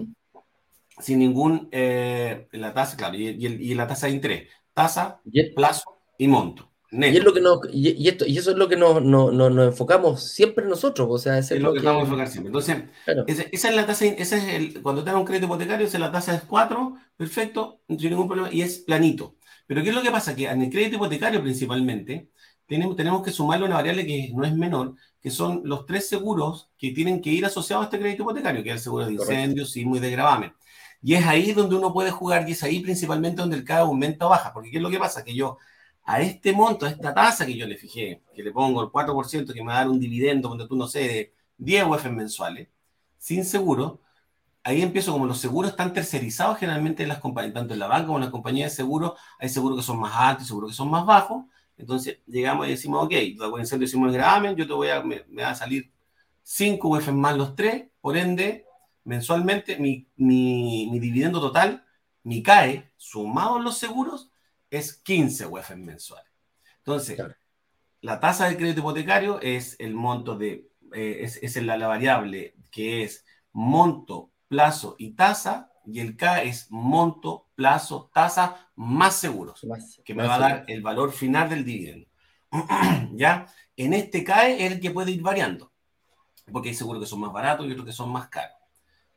[0.98, 4.48] Sin ningún, eh, la tasa, claro, y, y el- y la tasa de interés.
[4.72, 5.84] Tasa, Y plazo
[6.18, 6.72] y monto.
[6.90, 7.14] Neto.
[7.14, 9.32] Y, es lo que nos, y, y esto, y eso es lo que nos, nos-
[9.32, 12.48] nos- nos enfocamos siempre nosotros, o sea, es lo que estamos enfocando siempre.
[12.48, 15.46] Entonces, claro, esa, esa es la tasa, esa es el, cuando te dan un crédito
[15.46, 19.36] hipotecario, esa es la tasa es 4, perfecto, sin ningún problema, y es planito.
[19.66, 20.34] Pero ¿qué es lo que pasa?
[20.36, 22.30] Que en el crédito hipotecario principalmente,
[22.66, 24.94] tenemos, tenemos que sumarle una variable que no es menor,
[25.26, 28.68] que son los tres seguros que tienen que ir asociados a este crédito hipotecario, que
[28.68, 30.54] es el seguro de incendios, sismo y de gravamen.
[31.02, 34.26] Y es ahí donde uno puede jugar, y es ahí principalmente donde el CAE aumenta
[34.26, 35.24] o baja, porque ¿qué es lo que pasa?
[35.24, 35.58] Que yo
[36.04, 39.52] a este monto, a esta tasa que yo le fijé, que le pongo el 4%,
[39.52, 42.68] que me va a dar un dividendo, donde tú no sé, de 10 UF mensuales,
[43.18, 44.02] sin seguro,
[44.62, 48.06] ahí empiezo, como los seguros están tercerizados generalmente en las compañías, tanto en la banca
[48.06, 50.76] como en las compañías de seguros, hay seguros que son más altos y seguros que
[50.76, 51.46] son más bajos,
[51.76, 55.02] entonces llegamos y decimos, ok, tú te incendio decimos el gravamen, yo te voy a,
[55.02, 55.92] me, me va a salir
[56.42, 58.66] 5 UF más los 3, por ende,
[59.04, 61.84] mensualmente mi, mi, mi dividendo total,
[62.22, 64.30] mi CAE, sumado en los seguros,
[64.70, 66.32] es 15 UF mensuales.
[66.78, 67.34] Entonces, Claro.
[68.00, 72.54] la tasa de crédito hipotecario es el monto de, eh, es, es la, la variable
[72.70, 79.64] que es monto, plazo y tasa, y el K es monto, plazo, tasa más seguros,
[79.64, 82.06] más- que me más va a dar el valor final del dividendo.
[83.12, 83.46] ¿Ya?
[83.76, 85.72] En este CAE es el que puede ir variando,
[86.50, 88.56] porque hay seguros que son más baratos y otros que son más caros.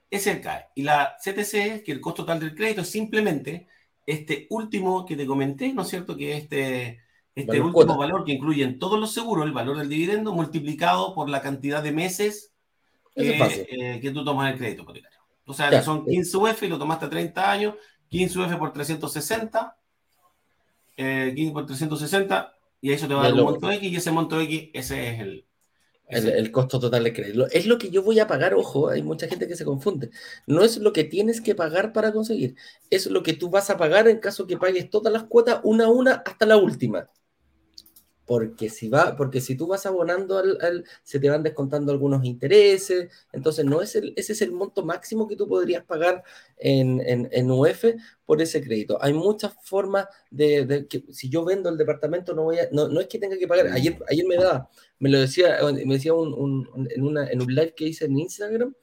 [0.10, 0.66] Ese es el CAE.
[0.76, 3.68] Y la CTC, que el costo total del crédito es simplemente
[4.06, 6.18] este último que te comenté, ¿no es cierto?
[6.18, 7.00] Que este,
[7.36, 7.96] este Valor último cuota.
[7.96, 11.84] valor que incluye en todos los seguros el valor del dividendo multiplicado por la cantidad
[11.84, 12.52] de meses
[13.16, 13.32] es
[13.66, 15.19] que, eh, que tú tomas el crédito hipotecario.
[15.50, 15.82] O sea, Ya.
[15.82, 17.74] son 15 UF y lo tomaste a 30 años,
[18.10, 19.76] 15 UF por 360,
[20.96, 24.12] eh, 15 por 360, y eso te va a dar un monto X, y ese
[24.12, 25.46] monto X, ese es el...
[26.12, 27.48] El costo total de crédito.
[27.52, 30.10] Es lo que yo voy a pagar, ojo, hay mucha gente que se confunde.
[30.48, 32.56] No es lo que tienes que pagar para conseguir,
[32.90, 35.86] es lo que tú vas a pagar en caso que pagues todas las cuotas una
[35.86, 37.08] a una hasta la última.
[38.30, 43.10] Porque si, va, porque si tú vas abonando, al, se te van descontando algunos intereses,
[43.32, 46.24] entonces no es el, ese es el monto máximo que tú podrías pagar
[46.58, 47.96] en, en, en UF
[48.28, 49.00] por ese crédito.
[49.02, 53.00] Hay muchas formas de, que si yo vendo el departamento no voy a, no, no
[53.00, 54.70] es que tenga que pagar, ayer, ayer me da,
[55.00, 58.76] me lo decía, me decía un- en, una, en un live que hice en Instagram,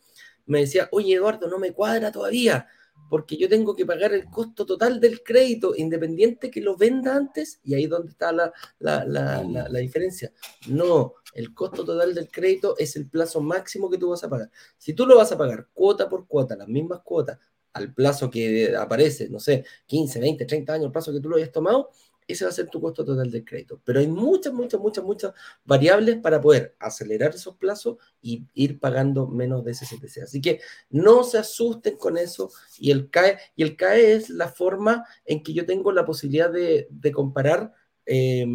[0.47, 2.67] me decía, oye Eduardo, no me cuadra todavía,
[3.09, 7.61] porque yo tengo que pagar el costo total del crédito, independiente que lo venda antes,
[7.63, 10.33] y ahí es donde está la, la, la, la, diferencia.
[10.69, 14.51] No, el costo total del crédito es el plazo máximo que tú vas a pagar.
[14.77, 17.39] Si tú lo vas a pagar cuota por cuota, las mismas cuotas,
[17.73, 21.37] al plazo que aparece, no sé, 15, 20, 30 años, el plazo que tú lo
[21.37, 21.91] hayas tomado,
[22.27, 23.81] ese va a ser tu costo total del crédito.
[23.85, 25.33] Pero hay muchas, muchas, muchas, muchas
[25.65, 30.23] variables para poder acelerar esos plazos y ir pagando menos de ese CPC.
[30.23, 30.61] Así que
[30.91, 35.43] no se asusten con eso y el CAE, y el CAE es la forma en
[35.43, 37.73] que yo tengo la posibilidad de, de comparar
[38.05, 38.47] eh,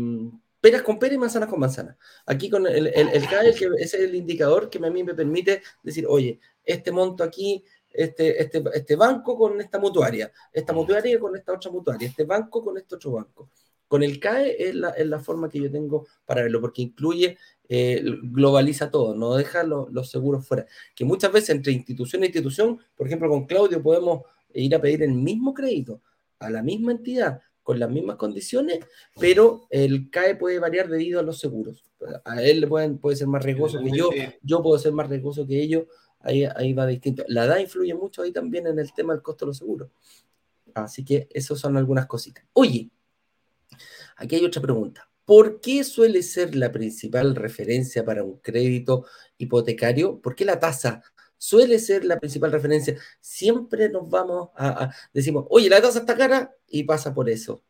[0.62, 1.98] peras con peras y manzanas con manzanas.
[2.26, 2.92] Aquí con el,
[3.30, 7.66] CAE, que es el indicador que a mí me permite decir, oye, este monto aquí
[7.94, 12.64] este, este, este, banco con esta mutuaria, esta mutuaria con esta otra mutuaria, este banco
[12.64, 13.50] con este otro banco.
[13.92, 17.38] Con el CAE es la, es la forma que yo tengo para verlo, porque incluye,
[17.68, 20.66] eh, globaliza todo, no deja lo, los seguros fuera.
[20.96, 24.22] Que muchas veces entre institución e institución, por ejemplo, con Claudio podemos
[24.54, 26.02] ir a pedir el mismo crédito
[26.40, 28.80] a la misma entidad, con las mismas condiciones,
[29.20, 31.84] pero el CAE puede variar debido a los seguros.
[32.24, 34.10] A él le pueden, puede ser más riesgoso que yo,
[34.42, 35.84] yo puedo ser más riesgoso que ellos,
[36.22, 37.26] ahí, ahí va distinto.
[37.28, 39.90] La edad influye mucho ahí también en el tema del costo de los seguros.
[40.74, 42.46] Así que esas son algunas cositas.
[42.54, 42.90] Oye,
[44.16, 45.10] aquí hay otra pregunta.
[45.26, 49.06] ¿Por qué suele ser la principal referencia para un crédito
[49.38, 50.20] hipotecario?
[50.20, 51.04] ¿Por qué la tasa
[51.38, 52.98] suele ser la principal referencia?
[53.20, 57.64] Siempre nos vamos a, a decimos, oye, la tasa está cara y pasa por eso.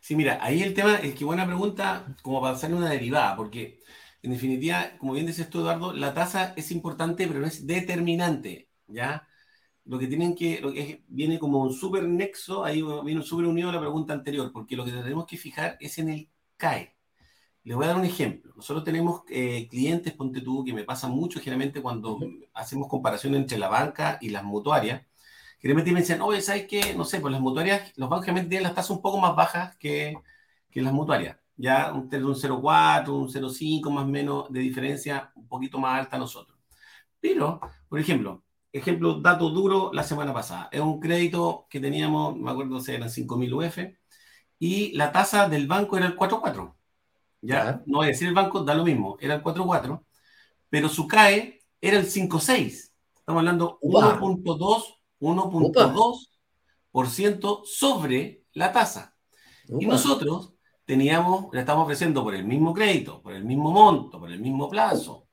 [0.00, 3.80] Sí, mira, ahí el tema es que buena pregunta, como para hacer una derivada, porque
[4.22, 8.68] en definitiva, como bien dices tú, Eduardo, la tasa es importante, pero no es determinante,
[8.88, 9.28] ¿ya?
[9.84, 13.46] Lo que tienen que, lo que viene como un super nexo, ahí viene un super
[13.46, 16.96] unido a la pregunta anterior, porque lo que tenemos que fijar es en el CAE.
[17.64, 18.52] Les voy a dar un ejemplo.
[18.56, 22.18] Nosotros tenemos eh, clientes, ponte tú, que me pasa mucho generalmente cuando
[22.54, 25.02] hacemos comparación entre la banca y las mutuarias,
[25.60, 26.94] generalmente me dicen, oye, ¿sabes qué?
[26.94, 29.76] No sé, pues las mutuarias, los bancos generalmente tienen las tasas un poco más bajas
[29.76, 30.14] que,
[30.70, 31.38] que las mutuarias.
[31.56, 36.16] Ya un, un 0,4, un 0,5 más o menos de diferencia, un poquito más alta
[36.16, 36.58] a nosotros.
[37.20, 40.68] Pero, por ejemplo, ejemplo, dato duro la semana pasada.
[40.72, 43.78] Es un crédito que teníamos, me acuerdo, si eran 5.000 UF,
[44.58, 46.74] y la tasa del banco era el 4,4.
[47.42, 50.02] Ya, no voy a decir el banco, da lo mismo, era el 4,4,
[50.70, 52.92] pero su CAE era el 5,6.
[53.14, 59.14] Estamos hablando 1.2 1.2% sobre la tasa.
[59.68, 60.54] Y nosotros
[60.84, 64.68] teníamos, le estamos ofreciendo por el mismo crédito, por el mismo monto, por el mismo
[64.68, 65.28] plazo,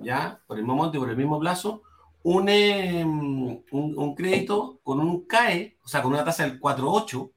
[0.00, 0.42] ¿ya?
[0.46, 1.82] Por el mismo monto y por el mismo plazo,
[2.22, 7.32] un, em, un, crédito con un CAE, o sea, con una tasa del 4.8,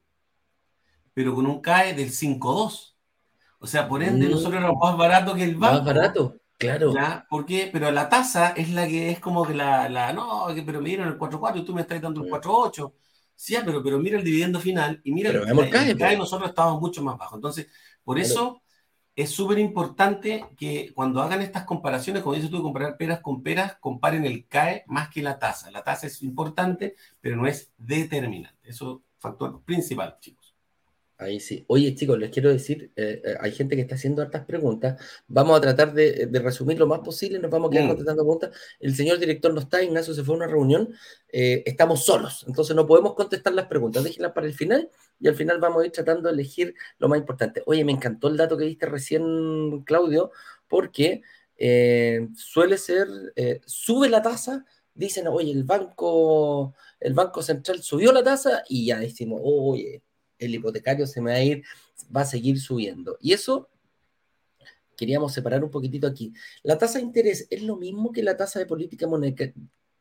[1.14, 2.96] pero con un CAE del 5.2.
[3.58, 4.30] O sea, por ende, mm.
[4.30, 5.76] nosotros éramos más barato que el banco.
[5.76, 6.36] Más barato.
[6.58, 6.94] Claro.
[6.94, 7.26] ¿Ya?
[7.28, 7.70] ¿Por qué?
[7.72, 11.08] Pero la tasa es la que es como que la, la no, pero me dieron
[11.08, 12.92] el 4.4 y tú me estás dando el 4.8.
[13.34, 16.80] Sí, pero, pero mira el dividendo final y mira pero el, el, CAE, nosotros estamos
[16.80, 17.34] mucho más bajo.
[17.34, 17.66] Entonces,
[18.04, 18.61] por eso
[19.14, 23.76] es súper importante que cuando hagan estas comparaciones, como dices tú, comparar peras con peras,
[23.78, 25.70] comparen el CAE más que la tasa.
[25.70, 28.70] La tasa es importante, pero no es determinante.
[28.70, 30.41] Eso es factor principal, chicos.
[31.22, 31.64] Ahí sí.
[31.68, 35.00] Oye, chicos, les quiero decir, eh, eh, hay gente que está haciendo hartas preguntas.
[35.28, 37.88] Vamos a tratar de, resumir lo más posible, nos vamos a quedar mm.
[37.88, 38.50] contestando preguntas.
[38.80, 40.92] El señor director no está, Ignacio se fue a una reunión,
[41.28, 44.02] eh, estamos solos, entonces no podemos contestar las preguntas.
[44.02, 47.18] Déjenlas para el final y al final vamos a ir tratando de elegir lo más
[47.18, 47.62] importante.
[47.66, 50.32] Oye, me encantó el dato que diste recién, Claudio,
[50.68, 51.22] porque
[52.34, 53.06] suele ser,
[53.64, 54.64] sube la tasa,
[54.94, 60.02] dicen, oye, el banco, el banco central subió la tasa y ya decimos, oye
[60.44, 61.64] el hipotecario se me va a ir,
[62.14, 63.16] va a seguir subiendo.
[63.20, 63.68] Y eso
[64.96, 66.32] queríamos separar un poquitito aquí.
[66.62, 69.06] La tasa de interés es lo mismo que la tasa de política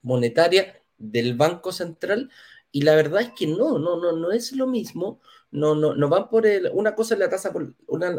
[0.01, 2.29] monetaria del Banco Central
[2.71, 5.19] y la verdad es que no, no, no, no es lo mismo
[5.51, 7.51] no, no, no van por el, una cosa en la tasa
[7.87, 8.15] una,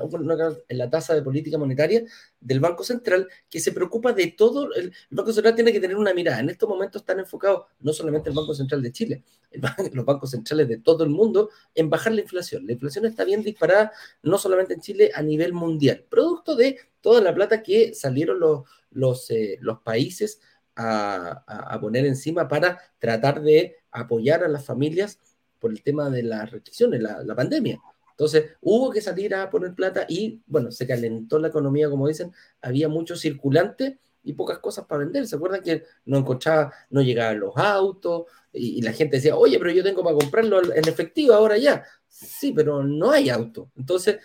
[0.68, 2.02] en la tasa de política monetaria
[2.38, 6.12] del Banco Central que se preocupa de todo el, Banco Central tiene que tener una
[6.12, 9.24] mirada en estos momentos están enfocados no solamente el Banco Central de Chile
[9.92, 13.42] los bancos centrales de todo el mundo en bajar la inflación la inflación está bien
[13.42, 13.92] disparada
[14.22, 18.62] no solamente en Chile a nivel mundial producto de toda la plata que salieron los
[18.90, 20.40] los, eh, los países
[20.76, 25.18] a, a poner encima para tratar de apoyar a las familias
[25.58, 27.80] por el tema de las restricciones, la, la pandemia.
[28.10, 32.32] Entonces hubo que salir a poner plata y, bueno, se calentó la economía, como dicen,
[32.60, 35.26] había mucho circulante y pocas cosas para vender.
[35.26, 39.70] ¿Se acuerdan que no encontraba, no llegaban los autos y, la gente decía, oye, pero
[39.70, 41.84] yo tengo para comprarlo en efectivo ahora ya?
[42.08, 43.70] Sí, pero no hay auto.
[43.76, 44.18] Entonces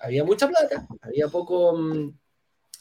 [0.00, 2.18] había mucha plata, había poco, mm,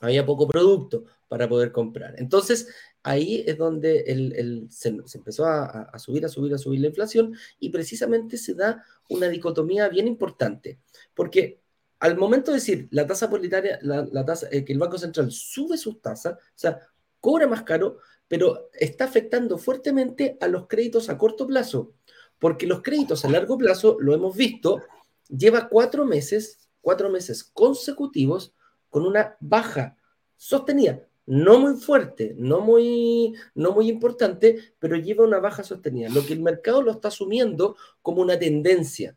[0.02, 2.16] había poco producto para poder comprar.
[2.18, 2.68] Entonces
[3.08, 7.70] ahí es donde el, se, empezó a, subir, a subir, a subir la inflación y
[7.70, 10.82] precisamente se da una dicotomía bien importante,
[11.16, 11.62] porque
[12.00, 15.78] al momento de decir la tasa politaria, la, tasa, eh, que el Banco Central sube
[15.78, 16.82] sus tasas, o sea,
[17.22, 21.94] cobra más caro, pero está afectando fuertemente a los créditos a corto plazo,
[22.40, 24.82] porque los créditos a largo plazo, lo hemos visto,
[25.30, 28.54] lleva cuatro meses, cuatro meses consecutivos
[28.90, 29.96] con una baja
[30.36, 36.10] sostenida no muy fuerte, no muy, no muy importante, pero lleva una baja sostenida.
[36.10, 39.16] Lo que el mercado lo está asumiendo como una tendencia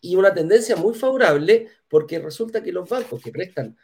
[0.00, 3.76] y una tendencia muy favorable porque resulta que los bancos que prestan,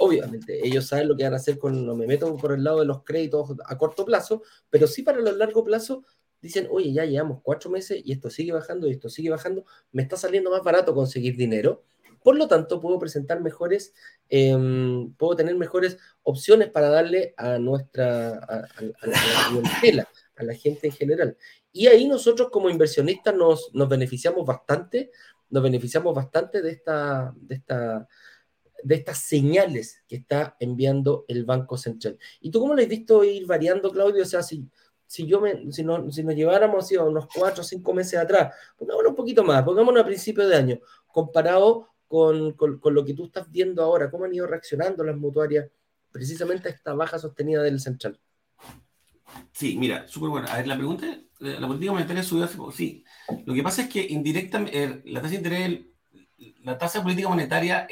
[0.00, 2.80] obviamente, ellos saben lo que van a hacer con, no me meto por el lado
[2.80, 6.04] de los créditos a corto plazo, pero sí para los largo plazo
[6.42, 10.02] dicen, oye, ya llevamos cuatro meses y esto sigue bajando y esto sigue bajando, me
[10.02, 11.84] está saliendo más barato conseguir dinero
[12.22, 13.94] por lo tanto, puedo presentar mejores,
[14.28, 18.66] em, puedo tener mejores opciones para darle a nuestra, a,
[19.92, 21.36] la a la gente en general.
[21.72, 25.10] Y ahí nosotros como inversionistas nos, nos beneficiamos bastante,
[25.50, 28.08] nos beneficiamos bastante de esta, de esta,
[28.82, 32.18] de estas señales que está enviando el Banco Central.
[32.40, 34.22] ¿Y tú cómo lo has visto ir variando, Claudio?
[34.22, 34.68] O sea, si,
[35.06, 38.54] si, yo me, si, no, si nos lleváramos a unos cuatro o cinco meses atrás,
[38.76, 43.26] pongámonos un poquito más, pongámonos a principios de año, comparado con, con, lo que tú
[43.26, 45.70] estás viendo ahora, cómo han ido reaccionando las mutuarias
[46.10, 48.18] precisamente a esta baja sostenida del central.
[49.52, 50.48] Sí, mira, súper bueno.
[50.50, 51.06] A ver, la pregunta,
[51.38, 52.72] la política monetaria subió hace poco.
[52.72, 53.04] Sí,
[53.44, 55.80] lo que pasa es que indirectamente, eh, la tasa de interés
[56.62, 57.86] la tasa de política monetaria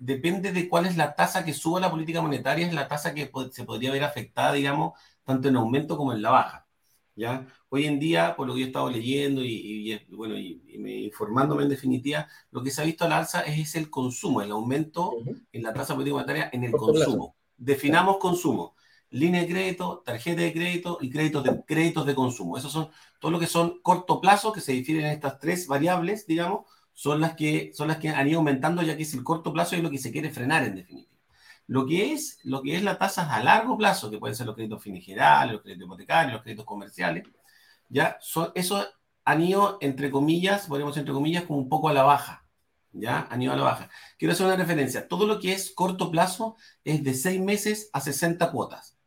[0.00, 3.30] depende de cuál es la tasa que suba la política monetaria, es la tasa que
[3.52, 6.61] se podría ver afectada, digamos, tanto en aumento como en la baja.
[7.14, 7.46] ¿Ya?
[7.68, 10.62] Hoy en día, por lo que yo he estado leyendo y, bueno, y,
[11.04, 15.12] informándome en definitiva, lo que se ha visto al alza es, el consumo, el aumento
[15.52, 17.36] en la tasa política monetaria en el consumo.
[17.56, 18.74] Definamos consumo.
[19.10, 22.56] Línea de crédito, tarjeta de crédito y créditos de, créditos de consumo.
[22.56, 22.88] Esos son
[23.20, 27.20] todo lo que son corto plazo, que se difieren en estas tres variables, digamos, son
[27.20, 29.82] las que, son las que han ido aumentando, ya que es el corto plazo y
[29.82, 31.11] lo que se quiere frenar en definitiva.
[31.66, 34.54] Lo que es, lo que es la tasa a largo plazo, que pueden ser los
[34.54, 37.24] créditos generales, los créditos hipotecarios, los créditos comerciales,
[37.88, 38.84] ya son, eso
[39.24, 42.46] han ido, entre comillas, podemos entre comillas, como un poco a la baja.
[42.94, 43.26] ¿Ya?
[43.30, 43.90] Han ido a la baja.
[44.18, 45.08] Quiero hacer una referencia.
[45.08, 48.98] Todo lo que es corto plazo es de 6 meses a 60 cuotas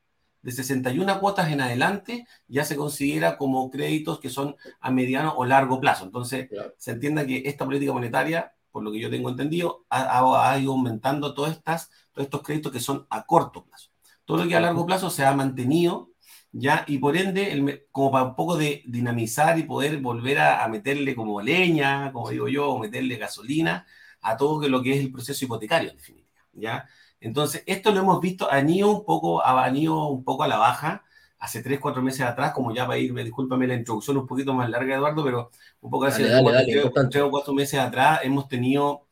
[0.46, 5.44] de 61 cuotas en adelante ya se considera como créditos que son a mediano o
[5.44, 6.06] largo plazo.
[6.06, 10.74] Entonces, se entienda que esta política monetaria, por lo que yo tengo entendido, ha, ido
[10.74, 13.90] aumentando todas estas, estos créditos que son a corto plazo.
[14.26, 16.12] Todo lo que a largo plazo se ha mantenido
[16.52, 21.14] ya y por ende, como para un poco de dinamizar y poder volver a, meterle
[21.14, 23.86] como leña, como digo yo, o meterle gasolina
[24.22, 26.42] a todo lo que es el proceso hipotecario, en definitiva.
[26.54, 26.88] ¿ya?
[27.20, 30.58] Entonces, esto lo hemos visto, han ido un poco, han ido un poco a la
[30.58, 31.04] baja
[31.40, 34.70] hace 3, 4 meses atrás, como ya para irme, discúlpame la introducción un poquito más
[34.70, 35.52] larga, Eduardo, pero
[35.82, 39.05] un poco hace 3 o 4 meses atrás hemos tenido,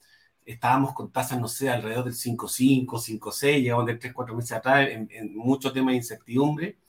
[0.46, 4.90] estábamos con tasas, no sé, alrededor del 5,5, 5,6, llegamos de 3, 4 meses atrás
[4.90, 6.80] en, en muchos temas de incertidumbre.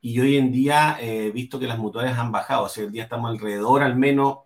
[0.00, 3.04] Y hoy en día eh, visto que las mutuales han bajado, o sea, hoy día
[3.04, 4.38] estamos alrededor al menos,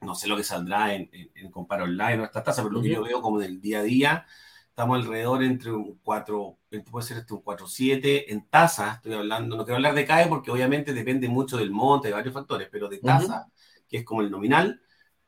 [0.00, 2.82] no sé lo que saldrá en, en, en comparo online o estas tasas, pero lo
[2.82, 4.26] que yo veo como del día a día,
[4.72, 6.58] estamos alrededor entre un 4,
[6.90, 10.50] puede ser este un 4,7 en tasa, estoy hablando, no quiero hablar de CAE porque
[10.50, 13.48] obviamente depende mucho del monte, de varios factores, pero de tasa,
[13.86, 14.80] que es como el nominal,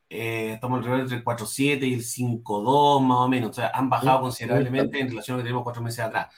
[0.08, 3.88] eh, estamos alrededor entre el 4,7 y el 5,2 más o menos, o sea, han
[3.88, 6.34] bajado considerablemente en relación a lo que tenemos cuatro meses atrás.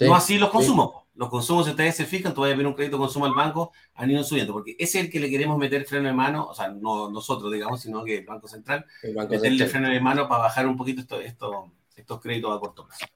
[0.00, 1.04] no así los consumos.
[1.14, 4.10] Los consumos, si ustedes se fijan, todavía viene un crédito de consumo al banco, han
[4.10, 6.68] ido subiendo, porque ese es el que le queremos meter freno de mano, o sea,
[6.68, 8.86] no nosotros, digamos, sino que el Banco Central,
[9.28, 13.06] meterle freno de mano para bajar un poquito esto, esto estos créditos a corto plazo.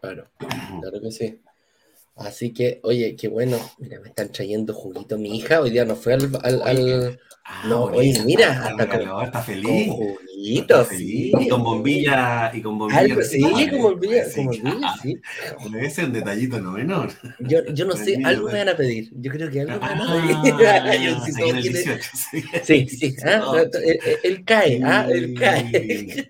[0.00, 0.28] Claro,
[0.80, 1.40] claro que sí.
[2.16, 3.58] Así que, oye, qué bueno.
[3.78, 5.60] Mira, me están trayendo juguito mi hija.
[5.60, 6.30] Hoy día no fue al.
[6.42, 9.88] al, ah, no, oye, mira, hasta con, está feliz.
[9.88, 11.30] Con juguito, sí.
[11.38, 12.50] Y con bombilla.
[12.54, 13.22] Y con bombilla.
[13.22, 13.40] sí,
[13.70, 15.20] con bombilla, con bombilla, sí.
[15.70, 17.10] Debe ser un detallito no menor.
[17.40, 19.10] Yo, yo no sé, algo me van a pedir.
[19.12, 20.66] Yo creo que algo me van a pedir.
[20.66, 22.00] Ah, yo, si todo quiere...
[22.62, 23.14] Sí, sí.
[23.26, 23.62] ¿ah?
[24.22, 25.06] Él, cae, ¿ah?
[25.10, 26.28] Él cae.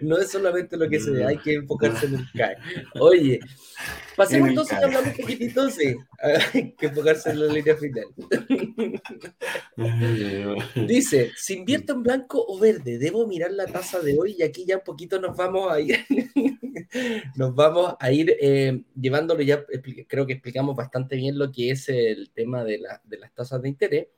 [0.00, 2.56] no es solamente lo que se ve, hay que enfocarse en el cae.
[2.98, 3.38] Oye.
[4.16, 5.94] Pasemos entonces a hablar un poquitito, sí.
[6.54, 8.06] Hay que enfocarse en la línea final.
[10.86, 14.64] Dice, si invierto en blanco o verde, debo mirar la tasa de hoy y aquí
[14.66, 16.04] ya un poquito nos vamos a ir,
[17.36, 19.64] nos vamos a ir eh, llevándolo ya,
[20.08, 23.68] creo que explicamos bastante bien lo que es el tema de, de las tasas de
[23.68, 24.08] interés.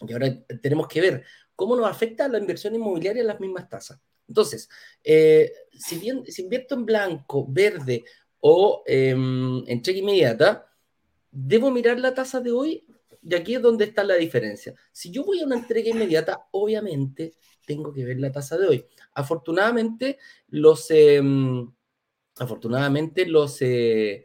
[0.00, 1.24] Y ahora tenemos que ver
[1.54, 3.98] cómo nos afecta la inversión inmobiliaria las mismas tasas.
[4.28, 4.68] Entonces,
[5.04, 8.04] eh, si bien si invierto en blanco, verde
[8.48, 10.72] o eh, en cheque inmediata,
[11.32, 12.86] debo mirar la tasa de hoy
[13.20, 14.72] y aquí es donde está la diferencia.
[14.92, 17.34] Si yo voy a una entrega inmediata, obviamente
[17.66, 18.86] tengo que ver la tasa de hoy.
[19.14, 21.68] Afortunadamente, los, em,
[22.38, 24.22] afortunadamente los, eh,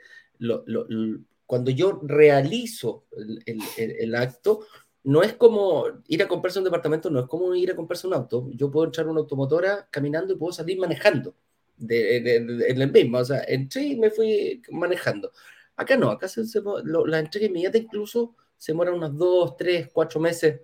[1.48, 3.06] cuando yo realizo
[3.48, 4.68] el, acto,
[5.04, 8.14] no es como ir a comprarse un departamento, no es como ir a comprarse un
[8.14, 8.50] auto.
[8.54, 11.34] Yo puedo entrar una automotora caminando y puedo salir manejando
[11.82, 15.32] de, en el mismo, o sea, entré y me fui manejando.
[15.76, 16.44] Acá no, acá se,
[16.86, 20.62] la entrega inmediata incluso se demora unos dos, tres, cuatro meses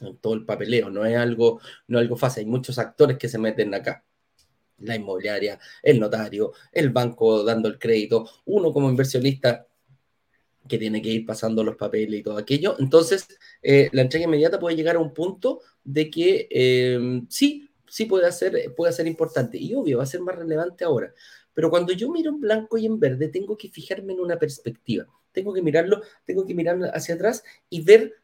[0.00, 3.28] en todo el papeleo, no es algo, no es algo fácil, hay muchos actores que
[3.28, 4.04] se meten acá.
[4.78, 9.66] La inmobiliaria, el notario, el banco dando el crédito, uno como inversionista
[10.68, 12.76] que tiene que ir pasando los papeles y todo aquello.
[12.78, 13.26] Entonces,
[13.62, 18.32] eh, la entrega inmediata puede llegar a un punto de que eh, sí, sí puede
[18.32, 19.58] ser, puede ser importante.
[19.58, 21.12] Y obvio, va a ser más relevante ahora.
[21.52, 25.06] Pero cuando yo miro en blanco y en verde, tengo que fijarme en una perspectiva.
[25.30, 28.14] Tengo que mirarlo, tengo que mirar hacia atrás y ver,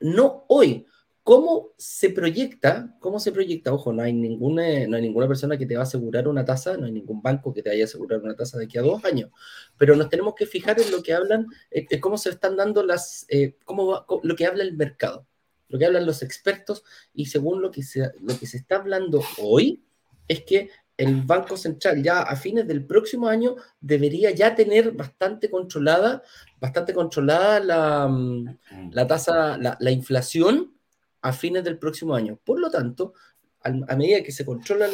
[0.00, 0.86] no hoy,
[1.24, 2.96] ¿Cómo se proyecta?
[2.98, 3.72] ¿Cómo se proyecta?
[3.72, 6.76] Ojo, no hay, ninguna, no hay ninguna persona que te va a asegurar una tasa,
[6.76, 9.04] no hay ningún banco que te vaya a asegurar una tasa de aquí a dos
[9.04, 9.30] años,
[9.78, 13.24] pero nos tenemos que fijar en lo que hablan, eh, cómo se están dando las,
[13.28, 15.28] eh, cómo lo que habla el mercado,
[15.72, 19.24] lo que hablan los expertos y según lo que se, lo que se está hablando
[19.38, 19.82] hoy
[20.28, 25.50] es que el Banco Central ya a fines del próximo año debería ya tener bastante
[25.50, 26.22] controlada,
[26.60, 28.58] bastante controlada la, mm,
[28.92, 30.76] la tasa, la, la inflación
[31.22, 32.38] a fines del próximo año.
[32.44, 33.14] Por lo tanto,
[33.62, 34.88] a, medida que se controla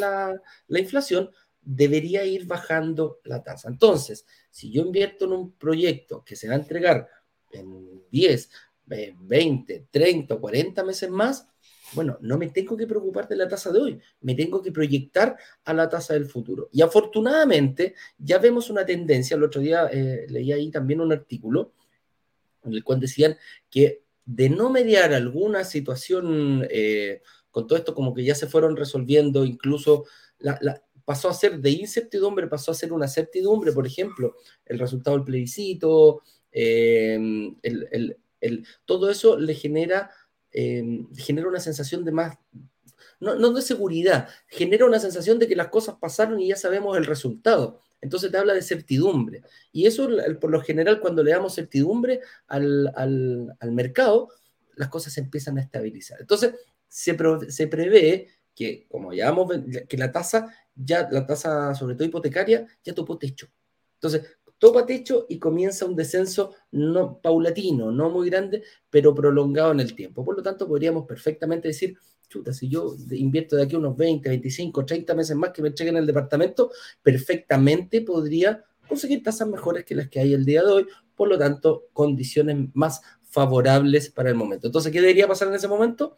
[0.67, 1.29] la, inflación,
[1.61, 3.69] debería ir bajando la tasa.
[3.69, 7.07] Entonces, si yo invierto en un proyecto que se va a entregar
[7.51, 8.49] en 10,
[8.89, 11.47] 20, 30 o 40 meses más,
[11.93, 15.37] bueno, no me tengo que preocupar de la tasa de hoy, me tengo que proyectar
[15.63, 16.69] a la tasa del futuro.
[16.71, 21.73] Y afortunadamente ya vemos una tendencia, el otro día eh, leí ahí también un artículo
[22.63, 23.37] en el cual decían
[23.69, 28.75] que de no mediar alguna situación eh, con todo esto, como que ya se fueron
[28.75, 30.05] resolviendo, incluso
[31.03, 34.35] pasó a ser de incertidumbre, pasó a ser una certidumbre, por ejemplo,
[34.65, 36.21] el resultado del plebiscito,
[38.41, 40.11] em, todo eso le genera,
[40.51, 42.37] em, genera una sensación de más,
[43.19, 46.97] no, no de seguridad, genera una sensación de que las cosas pasaron y ya sabemos
[46.97, 47.81] el resultado.
[48.01, 49.43] Entonces te habla de certidumbre.
[49.71, 50.09] Y eso,
[50.39, 54.29] por lo general, cuando le damos certidumbre al, mercado,
[54.75, 56.19] las cosas se empiezan a estabilizar.
[56.21, 56.53] Entonces,
[56.87, 57.17] se,
[57.49, 59.33] se prevé que, como ya
[59.87, 63.47] que la tasa, ya la tasa, sobre todo hipotecaria, ya topó techo.
[63.95, 69.79] Entonces, topa techo y comienza un descenso no paulatino, no muy grande, pero prolongado en
[69.79, 70.23] el tiempo.
[70.23, 71.97] Por lo tanto, podríamos perfectamente decir
[72.29, 75.97] chuta, si yo invierto de aquí unos 20, 25, 30 meses más que me entreguen
[75.97, 80.87] el departamento, perfectamente podría conseguir tasas mejores que las que hay el día de hoy,
[81.15, 84.67] por lo tanto, condiciones más favorables para el momento.
[84.67, 86.17] Entonces, ¿qué debería pasar en ese momento?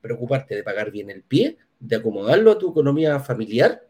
[0.00, 3.88] Preocuparte de pagar bien el pie, de acomodarlo a tu economía familiar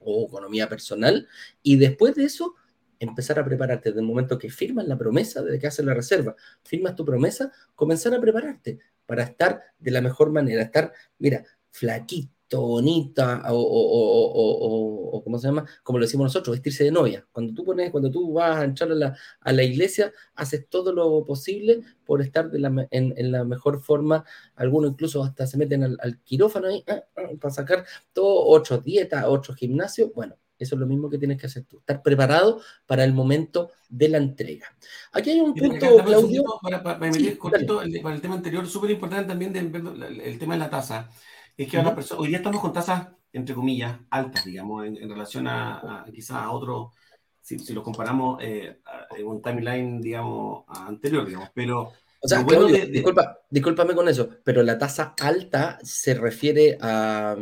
[0.00, 1.26] o economía personal,
[1.62, 2.54] y después de eso,
[2.98, 6.34] empezar a prepararte desde el momento que firmas la promesa de que haces la reserva,
[6.62, 12.60] firmas tu promesa, comenzar a prepararte para estar de la mejor manera, estar, mira, flaquito,
[12.60, 15.64] bonita, o, o, ¿cómo se llama?
[15.82, 17.26] Como lo decimos nosotros, vestirse de novia.
[17.32, 20.92] Cuando tú pones, cuando tú vas a entrar a la, a la iglesia, haces todo
[20.92, 24.24] lo posible por estar de la, en, la mejor forma.
[24.54, 29.24] Algunos incluso hasta se meten al, quirófano ahí, ah, ah, para sacar todo, otros dietas,
[29.26, 30.12] otros gimnasios.
[30.14, 33.70] Bueno, eso es lo mismo que tienes que hacer tú, estar preparado para el momento
[33.88, 34.66] de la entrega.
[35.12, 36.44] Aquí hay un punto, Claudio.
[36.62, 41.10] Para, para, el, para, el, tema anterior, súper importante también el, tema de la tasa.
[41.56, 41.78] Es que
[42.16, 46.92] hoy día estamos con tasas, entre comillas, altas, digamos, en, relación a, quizás a otro,
[47.40, 48.80] si, si lo comparamos eh,
[49.16, 52.44] en un timeline, digamos, anterior, digamos, pero o sea,
[52.90, 57.36] disculpa, discúlpame con eso, pero la tasa alta se refiere a,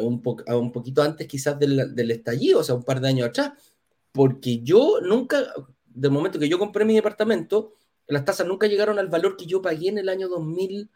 [0.00, 3.28] un, a un, poquito antes quizás del, del, estallido, o sea, un par de años
[3.28, 3.52] atrás,
[4.12, 5.42] porque yo nunca,
[5.86, 7.74] del momento que yo compré mi departamento,
[8.06, 10.90] las tasas nunca llegaron al valor que yo pagué en el año 2000,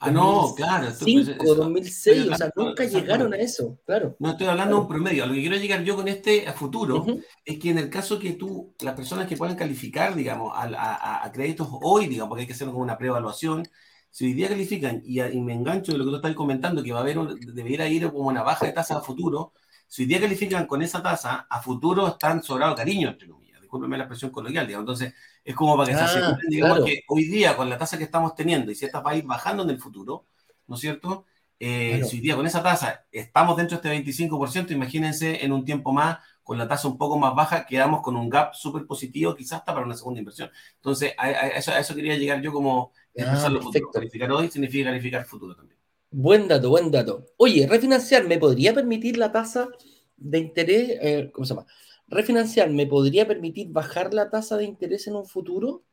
[0.00, 0.86] Ah, no, claro.
[0.86, 4.16] 2005, 2006, o sea, nunca llegaron a eso, claro.
[4.18, 5.24] No estoy hablando de un promedio.
[5.24, 7.04] A lo que quiero llegar yo con este a futuro
[7.44, 11.68] es que en el caso que tú, las personas que puedan calificar, digamos, a, créditos
[11.82, 13.66] hoy, digamos, porque hay que hacer como una preevaluación,
[14.10, 16.98] si hoy día califican y, me engancho de lo que tú estás comentando, que va
[16.98, 19.52] a haber, debería ir como una baja de tasa a futuro,
[19.86, 23.43] si hoy día califican con esa tasa, a futuro están sobrados cariño, entre comillas.
[23.74, 24.84] Discúlpeme la expresión coloquial, digamos.
[24.84, 25.14] Entonces,
[25.44, 28.04] es como para que se ah, aseguren, digamos, que hoy día con la tasa que
[28.04, 30.26] estamos teniendo y si esta va a ir bajando en el futuro,
[30.68, 31.26] ¿no es cierto?
[31.58, 35.64] Eh, si hoy día con esa tasa estamos dentro de este 25%, imagínense en un
[35.64, 39.34] tiempo más, con la tasa un poco más baja, quedamos con un gap súper positivo,
[39.34, 40.50] quizás hasta para una segunda inversión.
[40.76, 43.90] Entonces, a, eso, quería llegar yo como ah, futuro.
[43.90, 45.80] Calificar hoy significa calificar futuro también.
[46.10, 47.24] Buen dato, buen dato.
[47.38, 49.68] Oye, refinanciar, ¿me podría permitir la tasa
[50.16, 50.98] de interés?
[51.02, 51.66] Eh, ¿Cómo se llama?
[52.08, 55.84] Refinanciar me podría permitir bajar la tasa de interés en un futuro?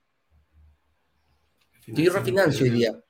[1.88, 3.04] Yo refinancio hoy día.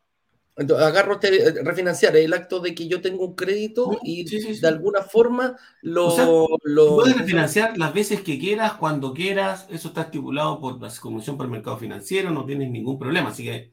[0.57, 4.67] Entonces, agarro este, eh, refinanciar el acto de que yo tengo un crédito y de
[4.67, 6.47] alguna forma lo,
[6.95, 9.65] Puedes refinanciar las veces que quieras, cuando quieras.
[9.69, 13.29] Eso está estipulado por la Comisión por el Mercado Financiero, no tienes ningún problema.
[13.29, 13.71] Así que,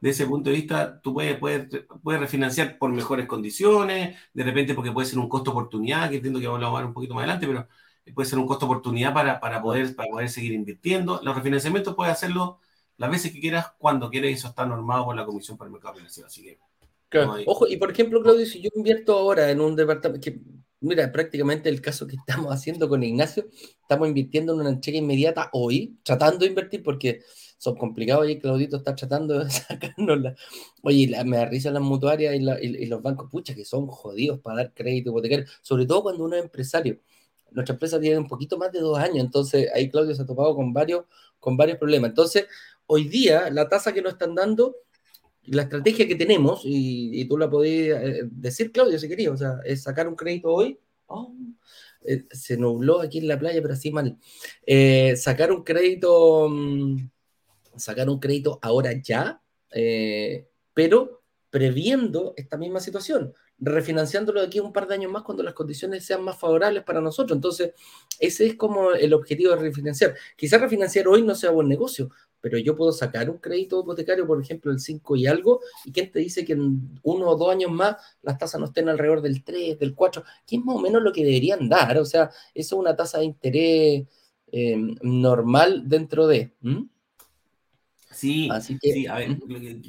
[0.00, 1.66] de ese punto de vista, tú puedes, puedes,
[2.02, 6.40] puedes refinanciar por mejores condiciones, de repente porque puede ser un costo oportunidad, que entiendo
[6.40, 7.66] que vamos a hablar un poquito más adelante, pero
[8.14, 11.20] puede ser un costo oportunidad para, para, poder, para poder seguir invirtiendo.
[11.22, 12.58] Los refinanciamientos puedes hacerlo
[12.96, 15.72] las veces que quieras, cuando quieras, y eso está normado por la Comisión para el
[15.72, 16.26] Mercado Financiero.
[16.26, 16.58] Así que.
[17.46, 20.40] Ojo, y por ejemplo, Claudio, si yo invierto ahora en un departamento, que
[20.80, 23.46] mira, prácticamente el caso que estamos haciendo con Ignacio,
[23.80, 27.20] estamos invirtiendo en una entrega inmediata hoy, tratando de invertir porque
[27.58, 30.34] son complicados y Claudito está tratando de sacárnosla.
[30.82, 34.74] Oye, me da risa las mutuarias y, los bancos, pucha, que son jodidos para dar
[34.74, 37.00] crédito hipotecario, sobre todo cuando uno es empresario.
[37.50, 40.54] Nuestra empresa tiene un poquito más de dos años, entonces ahí Claudio se ha topado
[40.54, 41.04] con varios,
[41.40, 42.10] con varios problemas.
[42.10, 42.46] Entonces,
[42.86, 44.76] hoy día la tasa que nos están dando,
[45.44, 49.60] la estrategia que tenemos, y, tú la podías eh, decir, Claudio, si querías, o sea,
[49.64, 50.78] es sacar un crédito hoy.
[51.06, 51.32] Oh,
[52.04, 54.18] eh, se nubló aquí en la playa, pero así mal.
[54.66, 57.08] Eh, sacar un crédito, mm,
[57.76, 59.40] sacar un crédito ahora ya,
[60.74, 65.54] pero previendo esta misma situación, refinanciándolo de aquí un par de años más cuando las
[65.54, 67.36] condiciones sean más favorables para nosotros.
[67.36, 67.72] Entonces,
[68.18, 70.14] ese es como el objetivo de refinanciar.
[70.36, 74.40] Quizás refinanciar hoy no sea buen negocio, pero yo puedo sacar un crédito hipotecario, por
[74.40, 77.70] ejemplo, el 5 y algo, y ¿quién te dice que en uno o dos años
[77.70, 80.22] más las tasas no estén alrededor del 3, del 4?
[80.46, 83.18] Que es más o menos lo que deberían dar, o sea, eso es una tasa
[83.18, 84.06] de interés
[84.52, 86.52] em, normal dentro de...
[88.10, 89.38] Sí, Así que, sí, a ver,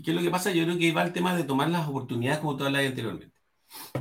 [0.03, 0.51] ¿qué es lo que pasa?
[0.51, 3.38] Yo creo que va el tema de tomar las oportunidades como tú hablabas anteriormente.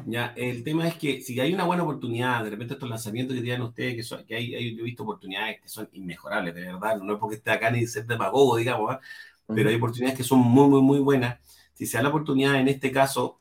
[0.07, 3.43] Ya, el tema es que si hay una buena oportunidad, de repente estos lanzamientos que
[3.43, 6.97] tienen ustedes, que, son, que hay, yo he visto oportunidades que son inmejorables, de verdad,
[6.99, 9.01] no es porque esté acá ni ser demagogo, digamos, ¿ah?
[9.47, 11.39] pero hay oportunidades que son muy, muy, muy buenas.
[11.75, 13.41] Si se da la oportunidad en este caso,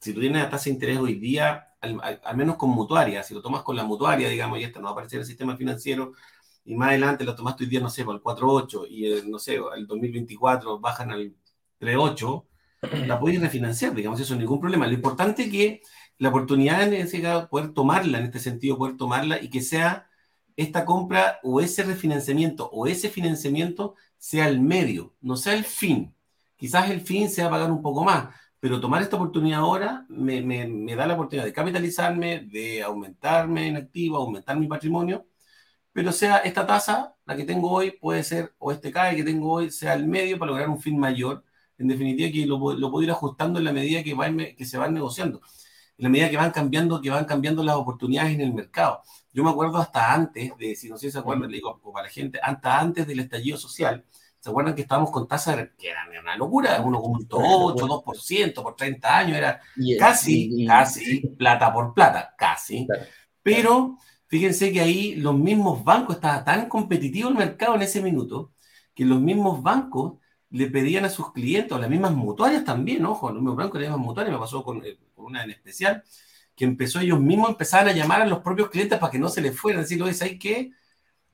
[0.00, 3.42] si tú tienes la tasa de interés hoy día, al, menos con mutuaria, si lo
[3.42, 6.12] tomas con la mutuaria, digamos, y esta no va a aparecer en el sistema financiero,
[6.64, 9.38] y más adelante lo tomas hoy día, no sé, por el 4.8, y el, no
[9.38, 11.34] sé, el 2024 bajan al
[11.80, 12.44] 3.8,
[13.06, 14.86] la podéis refinanciar, digamos, eso ningún problema.
[14.86, 15.82] Lo importante es que
[16.18, 20.08] la oportunidad en ese caso, poder tomarla, en este sentido, poder tomarla y que sea
[20.56, 26.14] esta compra o ese refinanciamiento o ese financiamiento sea el medio, no sea el fin.
[26.56, 30.96] Quizás el fin sea pagar un poco más, pero tomar esta oportunidad ahora me, me
[30.96, 35.26] da la oportunidad de capitalizarme, de aumentarme en activo, aumentar mi patrimonio,
[35.92, 39.52] pero sea esta tasa, la que tengo hoy, puede ser, o este CAE que tengo
[39.52, 41.42] hoy, sea el medio para lograr un fin mayor
[41.78, 44.78] en definitiva, que lo, lo puedo ir ajustando en la medida que, va, que se
[44.78, 45.40] van negociando,
[45.98, 49.02] en la medida que van cambiando, que van cambiando las oportunidades en el mercado.
[49.32, 52.06] Yo me acuerdo hasta antes de, si no sé si se acuerdan, le digo para
[52.06, 54.04] la gente, hasta antes del estallido social,
[54.40, 56.82] ¿se acuerdan que estábamos con tasas que eran una locura?
[56.82, 59.60] 1,8, 2% por 30 años, era
[59.98, 62.86] casi, casi plata por plata, casi.
[63.42, 63.98] Pero
[64.28, 68.52] fíjense que ahí los mismos bancos, estaba tan competitivo el mercado en ese minuto,
[68.94, 70.14] que los mismos bancos
[70.50, 73.90] le pedían a sus clientes, o las mismas mutuarias también, ojo, los mismos bancos, las
[73.90, 76.04] mismas mutuarias, me pasó con, eh, con, una en especial,
[76.54, 79.40] que empezó ellos mismos empezaban a llamar a los propios clientes para que no se
[79.40, 80.70] les fueran, decir, oye, ¿sabes qué?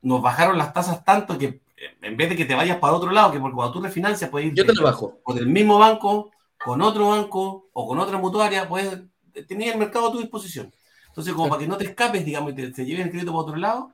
[0.01, 1.47] Nos bajaron las tasas tanto que
[1.77, 4.31] eh, en vez de que te vayas para otro lado, que porque cuando tú refinancias
[4.31, 5.21] puedes ir Yo te lo bajo.
[5.25, 6.33] o del mismo banco,
[6.65, 9.01] con otro banco o con otra mutuaria, puedes
[9.47, 10.73] tener el mercado a tu disposición.
[11.09, 13.43] Entonces, como para que no te escapes, digamos, y te, te lleven el crédito para
[13.43, 13.93] otro lado,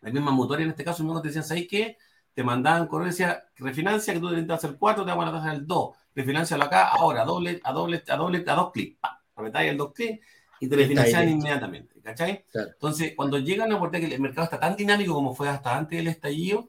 [0.00, 1.98] la misma mutuaria en este caso, mismo te decían, ¿sabes qué?
[2.34, 5.50] Te mandaban correo y decía, refinancia que tú intentas hacer 4, te damos la tasa
[5.50, 8.98] del 2, refinancialo acá, ahora, doble, a doble, a doble, a dos clics,
[9.34, 10.24] apretáis el dos clics
[10.60, 12.44] y te refinancian inmediatamente, ¿cachai?
[12.54, 15.98] Entonces, cuando llega una oportunidad que el mercado está tan dinámico como fue hasta antes
[15.98, 16.68] del estallido,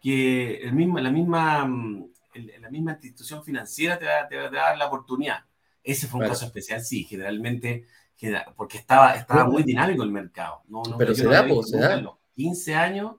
[0.00, 2.10] que el mismo, la, misma, mm,
[2.60, 5.44] la misma institución financiera te va, te va, a dar la oportunidad.
[5.82, 7.86] Ese fue un caso especial, sí, generalmente,
[8.56, 10.62] porque estaba, estaba muy dinámico el mercado.
[10.68, 11.96] No, no, pero se da, pues, se da.
[11.96, 13.16] los 15 años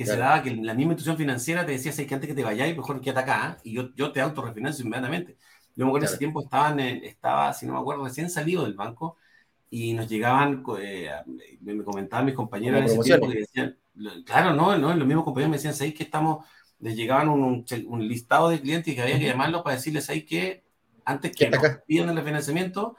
[0.00, 2.74] que se daba que la misma institución financiera te decía, que antes que te vayáis,
[2.74, 3.60] mejor que acá, ¿eh?
[3.64, 5.36] y yo, yo te autorrefinancio inmediatamente.
[5.76, 8.72] Yo me acuerdo en ese tiempo estaban estaba, si no me acuerdo, recién salido del
[8.72, 9.18] banco
[9.68, 11.10] y nos llegaban, eh,
[11.60, 13.76] me, comentaban mis compañeros en ese tiempo que decían,
[14.24, 16.46] claro, no, no, los mismos compañeros me decían, ¿sabéis que estamos,
[16.78, 20.24] les llegaban un, un, listado de clientes y que había que llamarlos para decirles, ¿sabéis
[20.24, 20.64] que
[21.04, 22.96] antes que nos pidan el refinanciamiento,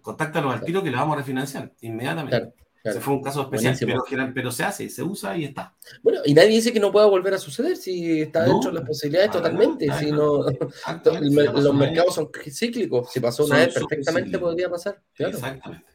[0.00, 2.54] contáctanos al tiro que le vamos a refinanciar inmediatamente
[3.00, 3.76] fue un caso especial,
[4.34, 5.74] pero, se hace, se usa y está.
[6.02, 8.88] Bueno, y nadie dice que no pueda volver a suceder si está dentro de las
[8.88, 9.86] posibilidades totalmente.
[10.00, 13.10] si no, los mercados son cíclicos.
[13.12, 15.00] Si pasó una vez, perfectamente podría pasar.
[15.16, 15.92] Exactamente.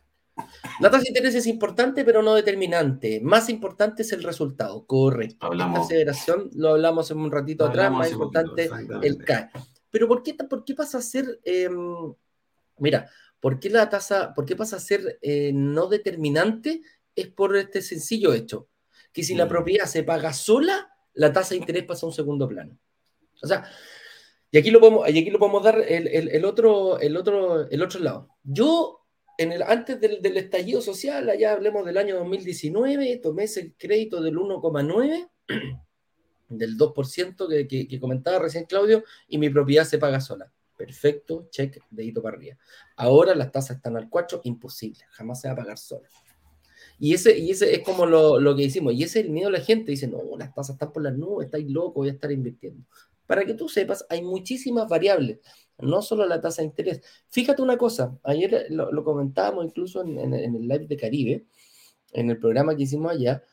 [0.79, 3.19] La tasa de interés es importante, pero no determinante.
[3.21, 4.85] Más importante es el resultado.
[4.85, 5.47] Correcto.
[5.47, 7.91] Hablamos, Esta aceleración lo hablamos en un ratito atrás.
[7.91, 8.69] Más importante
[9.01, 9.49] el CAE.
[9.89, 11.39] Pero ¿por qué, por qué pasa a ser.
[11.43, 12.13] Em,
[12.77, 13.09] mira,
[13.39, 16.81] ¿Por qué la tasa, por qué pasa a ser eh, no determinante?
[17.15, 18.69] Es por este sencillo hecho,
[19.11, 22.47] que si la propiedad se paga sola, la tasa de interés pasa a un segundo
[22.47, 22.77] plano.
[23.41, 23.69] O sea,
[24.51, 27.99] y aquí lo podemos, y aquí lo podemos dar el, otro, el, otro, el otro
[27.99, 28.29] lado.
[28.43, 29.01] Yo,
[29.37, 34.37] en el, antes del, estallido social, allá hablemos del año 2019, tomé ese crédito del
[34.37, 35.29] 1,9,
[36.49, 40.51] del 2% que, que, que comentaba recién Claudio, y mi propiedad se paga sola.
[40.77, 42.57] Perfecto, check, dedito para arriba.
[42.95, 46.07] Ahora las tasas están al 4, imposible, jamás se va a pagar sola.
[46.99, 48.93] Y ese, y ese es como lo, lo que hicimos.
[48.93, 49.91] Y ese es el miedo de la gente.
[49.91, 52.85] Dice, no, las tasas están por las nubes, estáis locos, voy a estar invirtiendo.
[53.27, 55.39] Para que tú sepas, hay muchísimas variables,
[55.79, 57.01] no solo la tasa de interés.
[57.27, 61.45] Fíjate una cosa, ayer lo, comentábamos incluso en, el live de Caribe,
[62.13, 63.43] en el programa que hicimos allá,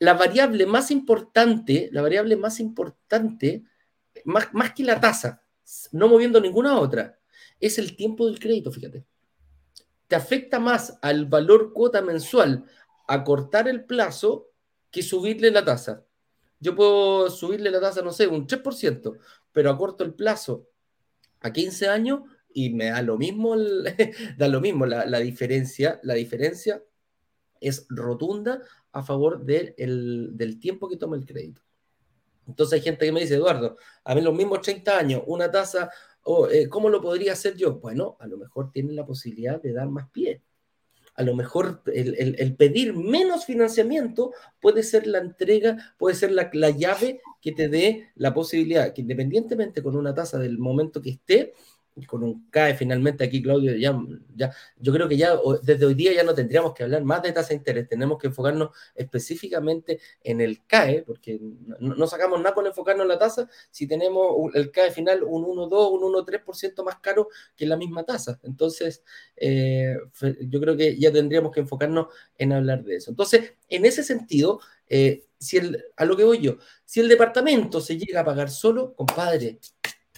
[0.00, 3.62] la variable más importante, la variable más importante,
[4.24, 5.44] más, más que la tasa,
[5.92, 7.18] no moviendo ninguna otra,
[7.58, 9.04] es el tiempo del crédito, fíjate.
[10.08, 12.64] Te afecta más al valor cuota mensual
[13.06, 14.50] acortar el plazo
[14.90, 16.04] que subirle la tasa
[16.60, 19.18] yo puedo subirle la tasa, no sé, un 3%,
[19.50, 20.68] pero acorto el plazo
[21.40, 22.20] a 15 años
[22.52, 23.56] y me da lo mismo,
[24.36, 26.84] da lo mismo la, diferencia, la diferencia
[27.60, 28.62] es rotunda
[28.92, 31.62] a favor del tiempo que toma el crédito.
[32.50, 35.90] Entonces hay gente que me dice, Eduardo, a mí los mismos 30 años, una tasa,
[36.50, 37.74] eh, ¿cómo lo podría hacer yo?
[37.74, 40.42] Bueno, a lo mejor tienen la posibilidad de dar más pie
[41.20, 46.70] a lo mejor el, pedir menos financiamiento puede ser la entrega, puede ser la, la,
[46.70, 51.52] llave que te dé la posibilidad que independientemente con una tasa del momento que esté,
[52.06, 56.22] con un CAE finalmente aquí, Claudio, ya, yo creo que ya desde hoy día ya
[56.22, 60.64] no tendríamos que hablar más de tasa de interés, tenemos que enfocarnos específicamente en el
[60.66, 61.40] CAE, porque
[61.78, 65.92] no, sacamos nada con enfocarnos en la tasa si tenemos el CAE final un 1,2,
[65.92, 68.38] un 1,3% más caro que la misma tasa.
[68.42, 69.02] Entonces,
[69.36, 69.96] eh,
[70.42, 72.06] yo creo que ya tendríamos que enfocarnos
[72.38, 73.10] en hablar de eso.
[73.10, 75.58] Entonces, en ese sentido, eh, si
[75.96, 79.58] a lo que voy yo, si el departamento se llega a pagar solo, compadre,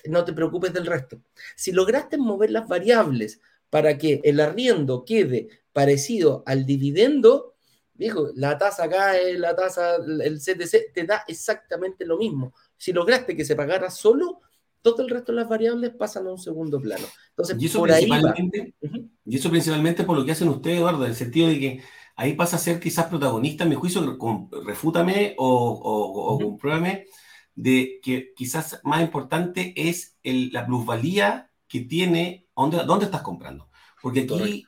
[0.07, 1.23] no te preocupes del resto.
[1.57, 3.41] Si lograste mover las variables
[3.71, 7.55] para que el arriendo quede parecido al dividendo,
[7.95, 12.55] dijo, la tasa cae, la tasa, el CTC, te da exactamente lo mismo.
[12.77, 14.41] Si lograste que se pagara solo,
[14.83, 17.07] todo el resto de las variables pasan a un segundo plano.
[17.31, 21.05] Entonces, y eso, por principalmente, ahí y eso principalmente por lo que hacen ustedes, Eduardo,
[21.05, 21.83] en el sentido de que
[22.17, 24.19] ahí pasa a ser quizás protagonista, en mi juicio,
[24.67, 27.07] refútame o, o, o compruébame,
[27.55, 33.71] de que quizás más importante es la plusvalía que tiene, ¿dónde, dónde estás comprando?
[34.01, 34.67] Porque aquí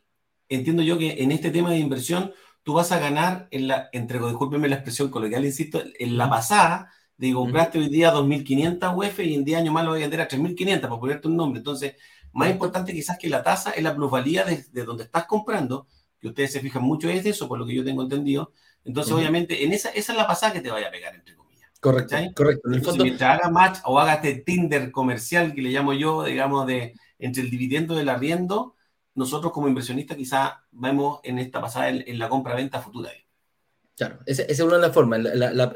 [0.49, 2.33] entiendo yo que en este tema de inversión
[2.63, 6.91] tú vas a ganar, en la, entre, discúlpeme la expresión coloquial, insisto, en la pasada
[7.17, 10.21] de compraste hoy día 2.500 UF y en 10 años más lo voy a vender
[10.21, 11.59] a 3.500 por ponerte un nombre.
[11.59, 11.95] Entonces,
[12.33, 15.87] más importante quizás que la tasa es la plusvalía de, de, donde estás comprando,
[16.19, 18.53] que ustedes se fijan mucho es de eso, por lo que yo tengo entendido.
[18.85, 21.37] Entonces, obviamente, en esa, esa es la pasada que te vaya a pegar, entre
[21.85, 22.69] Correcto, correcto.
[22.69, 26.25] En el fondo, mientras haga match o haga este Tinder comercial que le llamo yo,
[26.25, 28.75] digamos, de entre el dividendo del arriendo,
[29.15, 33.11] nosotros como inversionistas quizá vemos en esta pasada en, la compra-venta futura.
[33.99, 35.21] Claro, esa es una de las formas,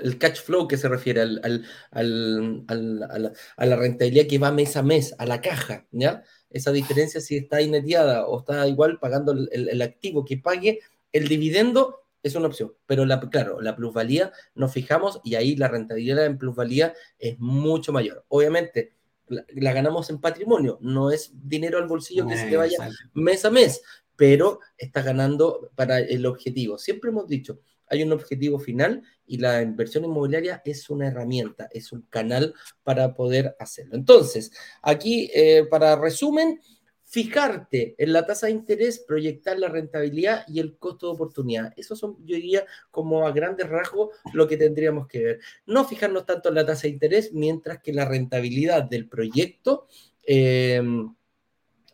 [0.02, 4.78] el catch flow que se refiere al, al, al, a, la, rentabilidad que va mes
[4.78, 6.22] a mes, a la caja, ¿ya?
[6.48, 10.80] Esa diferencia si está ineteada o está igual pagando el, el activo que pague
[11.12, 15.68] el dividendo es una opción, pero la, claro, la plusvalía nos fijamos y ahí la
[15.68, 18.24] rentabilidad en plusvalía es mucho mayor.
[18.28, 18.94] Obviamente,
[19.28, 23.50] la, ganamos en patrimonio, no es dinero al bolsillo que se te vaya mes a
[23.50, 23.82] mes,
[24.16, 26.78] pero está ganando para el objetivo.
[26.78, 31.92] Siempre hemos dicho, hay un objetivo final y la inversión inmobiliaria es una herramienta, es
[31.92, 33.94] un canal para poder hacerlo.
[33.94, 34.52] Entonces,
[34.82, 36.60] aquí, eh, para resumen,
[37.08, 41.72] fijarte en la tasa de interés, proyectar la rentabilidad y el costo de oportunidad.
[41.74, 45.40] Eso son, yo diría, como a grandes rasgos lo que tendríamos que ver.
[45.64, 49.88] No fijarnos tanto en la tasa de interés, mientras que la rentabilidad del proyecto
[50.22, 50.82] eh,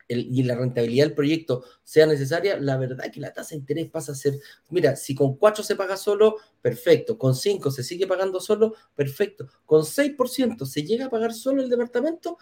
[0.08, 4.12] y la rentabilidad del proyecto sea necesaria, la verdad que la tasa de interés pasa
[4.12, 4.34] a ser,
[4.70, 9.48] mira, si con 4 se paga solo, perfecto, con 5 se sigue pagando solo, perfecto,
[9.64, 12.38] con 6% se llega a pagar solo el departamento,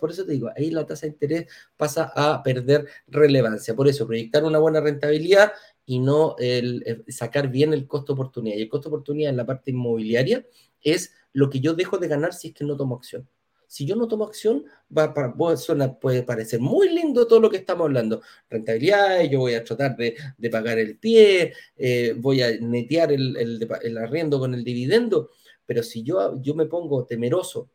[0.00, 3.74] por eso te digo, ahí la tasa de interés pasa a perder relevancia.
[3.74, 5.52] Por eso, proyectar una buena rentabilidad
[5.84, 8.56] y no el, sacar bien el costo oportunidad.
[8.56, 10.46] Y el costo oportunidad en la parte inmobiliaria
[10.80, 13.28] es lo que yo dejo de ganar si es que no tomo acción.
[13.68, 14.64] Si yo no tomo acción,
[14.96, 18.22] va para, puede parecer muy lindo todo lo que estamos hablando.
[18.48, 20.16] Rentabilidad, yo voy a tratar de,
[20.50, 25.30] pagar el pie, eh, voy a netear el, el, arriendo con el dividendo,
[25.66, 27.70] pero si yo, yo me pongo temeroso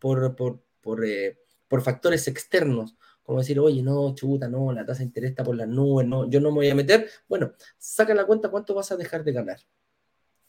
[0.00, 5.04] por, por, eh, por, factores externos, como decir, oye, no, chuta, no, la tasa de
[5.04, 7.08] interés está por las nubes, no, yo no me voy a meter.
[7.28, 9.60] Bueno, saca la cuenta cuánto vas a dejar de ganar.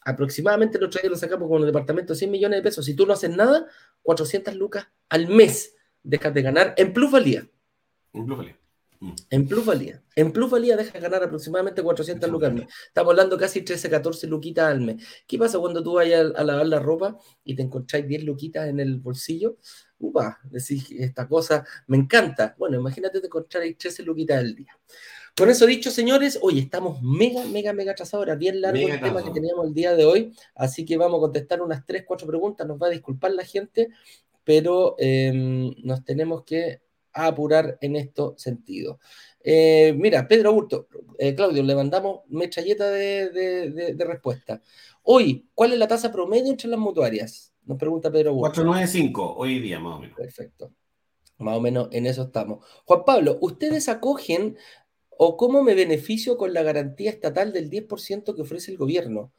[0.01, 2.85] Aproximadamente los días lo sacamos con el departamento 100 millones de pesos.
[2.85, 3.67] Si tú no haces nada,
[4.03, 7.47] 400 lucas al mes dejas de ganar en plusvalía.
[8.13, 8.59] En plusvalía.
[8.99, 9.13] Mm.
[9.29, 10.03] En plusvalía.
[10.15, 12.67] En plusvalía dejas ganar aproximadamente 400 lucas al mes.
[12.87, 15.03] Estamos hablando casi 13, 14 luquitas al mes.
[15.27, 18.79] ¿Qué pasa cuando tú vayas a, lavar la ropa y te encontráis 10 luquitas en
[18.79, 19.57] el bolsillo?
[19.99, 22.55] upa, decís, esta cosa me encanta.
[22.57, 24.77] Bueno, imagínate te encontrar 13 luquitas al día.
[25.39, 28.25] Con eso dicho, señores, hoy estamos mega, mega, mega atrasados.
[28.27, 30.33] Era bien largo Mega el tema que teníamos el día de hoy.
[30.53, 32.67] Así que vamos a contestar unas 3, 4 preguntas.
[32.67, 33.87] Nos va a disculpar la gente,
[34.43, 35.31] pero eh,
[35.83, 36.81] nos tenemos que
[37.13, 38.97] apurar en estos sentidos.
[39.41, 40.87] Eh, mira, Pedro Hurto,
[41.17, 44.61] eh, Claudio, le mandamos metralleta de, de- de- de respuesta.
[45.03, 47.53] Hoy, ¿cuál es la tasa promedio entre las mutuarias?
[47.65, 48.41] Nos pregunta Pedro Hurto.
[48.51, 50.17] 495 hoy día, más o menos.
[50.17, 50.73] Perfecto.
[51.37, 52.65] Más o menos en eso estamos.
[52.83, 54.57] Juan Pablo, ¿ustedes acogen
[55.21, 59.33] o cómo me beneficio con la garantía estatal del 10% que ofrece el gobierno?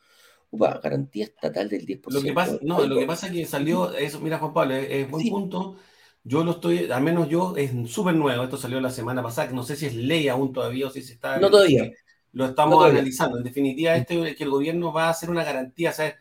[0.51, 2.21] Upa, garantía estatal del 10%.
[2.21, 4.87] Lo que pasa, no, lo que pasa es que salió eso, mira Juan Pablo, es,
[4.91, 5.31] es buen Sí.
[5.31, 5.77] punto.
[6.23, 8.43] Yo lo estoy, al menos yo, es súper nuevo.
[8.45, 11.03] Esto salió la semana pasada, que no sé si es ley aún todavía o si
[11.03, 11.39] se está.
[11.39, 11.91] No todavía.
[12.33, 12.99] Lo estamos No todavía.
[13.01, 13.39] analizando.
[13.39, 15.91] En definitiva, este es que el gobierno va a hacer una garantía.
[15.91, 16.15] O sea,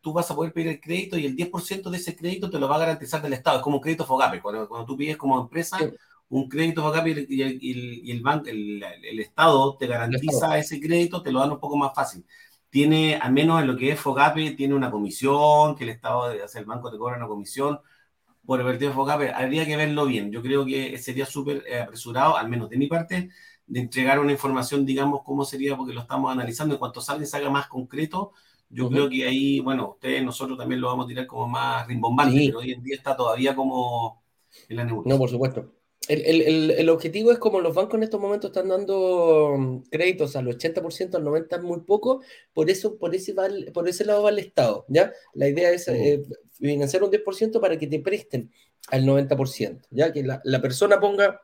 [0.00, 2.68] tú vas a poder pedir el crédito y el 10% de ese crédito te lo
[2.68, 3.58] va a garantizar del Estado.
[3.58, 4.42] Es como un crédito FOGAPE.
[4.42, 5.84] Cuando, cuando tú pides como empresa Sí.
[6.30, 9.76] Un crédito FOGAPE y el, y el, y el- y el banco, el, el Estado
[9.76, 10.54] te garantiza Estado.
[10.54, 12.24] ese crédito, te lo dan un poco más fácil.
[12.70, 16.48] Tiene, al menos en lo que es FOGAPE, tiene una comisión, que el Estado, o
[16.48, 17.80] sea, el banco te cobra una comisión
[18.44, 19.30] por el de FOGAPE.
[19.32, 20.30] Habría que verlo bien.
[20.32, 23.30] Yo creo que sería súper eh, apresurado, al menos de mi parte,
[23.66, 26.74] de entregar una información, digamos, cómo sería, porque lo estamos analizando.
[26.74, 28.32] En cuanto salga y salga más concreto,
[28.70, 32.38] yo creo que ahí, bueno, ustedes, nosotros también lo vamos a tirar como más rimbombante,
[32.38, 32.46] Sí.
[32.48, 34.22] pero hoy en día está todavía como
[34.68, 35.08] en la nebulosa.
[35.10, 35.72] No, por supuesto.
[36.08, 39.82] El, el- el- el objetivo es como los bancos en estos momentos están dando mm,
[39.90, 42.22] créditos al 80%, al 90% es muy poco,
[42.54, 45.12] por eso, por ese, va el- por ese lado va el Estado, ¿ya?
[45.34, 45.92] La idea es Mm.
[45.94, 48.50] eh, financiar un 10% para que te presten
[48.88, 50.12] al 90%, ¿ya?
[50.12, 51.40] Que la, la persona ponga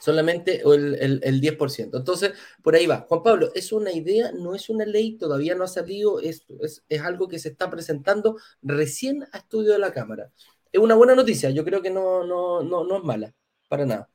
[0.00, 1.98] solamente el, el, el 10%.
[1.98, 3.06] Entonces, por ahí va.
[3.08, 6.84] Juan Pablo, es una idea, no es una ley, todavía no ha salido, es, es,
[6.88, 10.30] es algo que se está presentando recién a estudio de la Cámara.
[10.72, 13.34] Es una buena noticia, yo creo que no, no, no, no es mala,
[13.68, 14.08] para nada.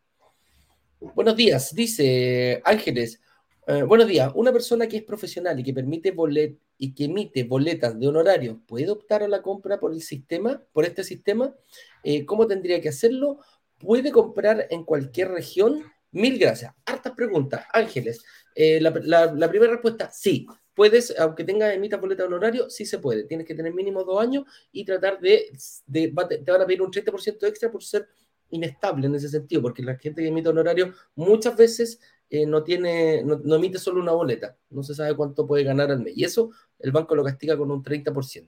[1.16, 3.22] Buenos días, dice Ángeles.
[3.68, 7.44] eh, buenos días, una persona que es profesional y que permite bolet y que emite
[7.44, 11.56] boletas de honorario, ¿puede optar a la compra por el sistema, por este sistema?
[12.04, 13.40] Eh, ¿Cómo tendría que hacerlo?
[13.78, 15.84] ¿Puede comprar en cualquier región?
[16.12, 16.74] Mil gracias.
[16.86, 17.66] Hartas preguntas.
[17.72, 18.24] Ángeles,
[18.56, 18.92] eh, la,
[19.34, 20.46] la- primera respuesta, sí.
[20.74, 23.24] Puedes, aunque tengas emita boleta de honorario, sí se puede.
[23.26, 25.52] Tienes que tener mínimo dos años y tratar de,
[25.86, 28.08] de- te van a pedir un 30% extra por ser
[28.52, 32.00] inestable en ese sentido, porque la gente que emite honorario muchas veces
[32.30, 35.92] eh, no tiene, no, no emite solo una boleta, no se sabe cuánto puede ganar
[35.92, 36.14] al mes.
[36.16, 38.14] Y eso el banco lo castiga con un 30%.
[38.14, 38.46] ¿Cómo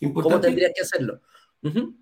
[0.00, 1.20] Importante, tendrías que hacerlo?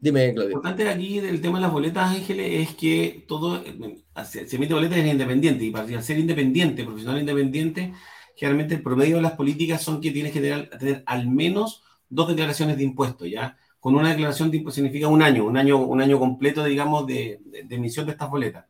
[0.01, 0.53] Dime, Claudio.
[0.53, 4.99] importante aquí del tema de las boletas, Ángeles, es que todo eh, se, emite boletas
[4.99, 7.95] en independiente y para ser independiente, profesional independiente,
[8.37, 12.29] generalmente el promedio de las políticas son que tienes que tener, tener al menos dos
[12.29, 13.57] declaraciones de impuestos, ¿ya?
[13.85, 17.41] Con una declaración de impuestos significa un año, un año, un año completo, digamos, de,
[17.45, 18.65] de- de emisión de estas boletas.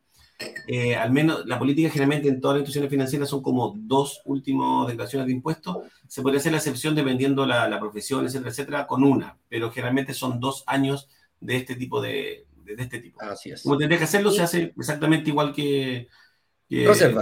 [0.67, 4.85] Eh, al menos la política generalmente en todas las instituciones financieras son como dos últimas
[4.87, 5.77] declaraciones de impuestos.
[6.09, 10.13] Se podría hacer la excepción dependiendo la, la profesión, etcétera, etcétera, con una, pero generalmente
[10.13, 11.07] son dos años
[11.39, 12.45] de este tipo de,
[12.77, 13.21] este tipo.
[13.21, 13.63] Así es.
[13.63, 16.09] Como tendría que hacerlo, se hace exactamente igual que,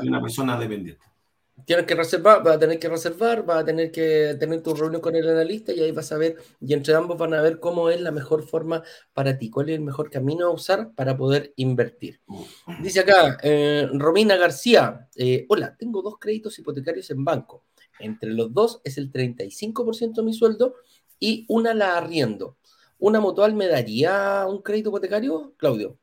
[0.09, 1.05] una persona dependiente.
[1.65, 5.01] Tienes que reservar, vas a tener que reservar, vas a tener que tener tu reunión
[5.01, 7.89] con el analista y ahí vas a ver, y entre ambos van a ver cómo
[7.89, 8.83] es la mejor forma
[9.13, 12.21] para ti, cuál es el mejor camino a usar para poder invertir.
[12.81, 17.65] Dice acá, eh, Romina García, eh, hola, tengo dos créditos hipotecarios en banco.
[17.99, 20.75] Entre los dos es el 35% de mi sueldo
[21.19, 22.57] y una la arriendo.
[22.97, 25.97] ¿Una mutual me daría un crédito hipotecario, Claudio?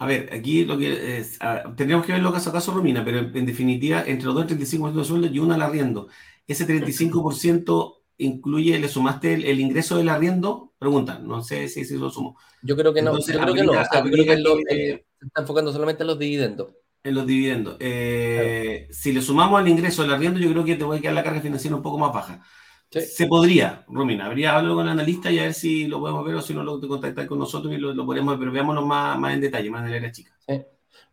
[0.00, 1.38] A ver, aquí lo que es,
[1.76, 4.58] tendríamos que verlo caso a caso, Romina, pero en, en definitiva, entre los dos, el
[4.58, 6.08] 35% de sueldo y una al arriendo.
[6.46, 10.72] ¿Ese 35% incluye, le sumaste el, el ingreso del arriendo?
[10.78, 12.38] Pregunta, no sé si, si lo sumo.
[12.62, 13.72] Yo creo que no, Entonces, yo creo que no.
[13.72, 16.72] aplica- O sea, yo creo que lo- eh, se está enfocando solamente en los dividendos.
[17.02, 17.76] En los dividendos.
[17.80, 21.14] Eh, Si le sumamos el ingreso del arriendo, yo creo que te voy a quedar
[21.14, 22.42] la carga financiera un poco más baja.
[22.90, 23.00] Sí.
[23.00, 26.36] Se podría, Romina, habría algo con el analista y a ver si lo podemos ver
[26.36, 29.18] o si no lo contactar con nosotros y lo, lo podemos ver, pero veámoslo más,
[29.18, 30.34] más en detalle, más en el área chica.
[30.46, 30.62] Sí.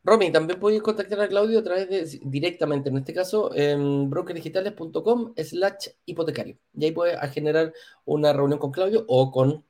[0.06, 5.34] Romy, también podéis contactar a Claudio a través de directamente, en este caso, en brokerdigitales.com
[5.36, 6.60] slash hipotecario.
[6.76, 7.74] Y ahí puedes generar
[8.06, 9.66] una reunión con Claudio o con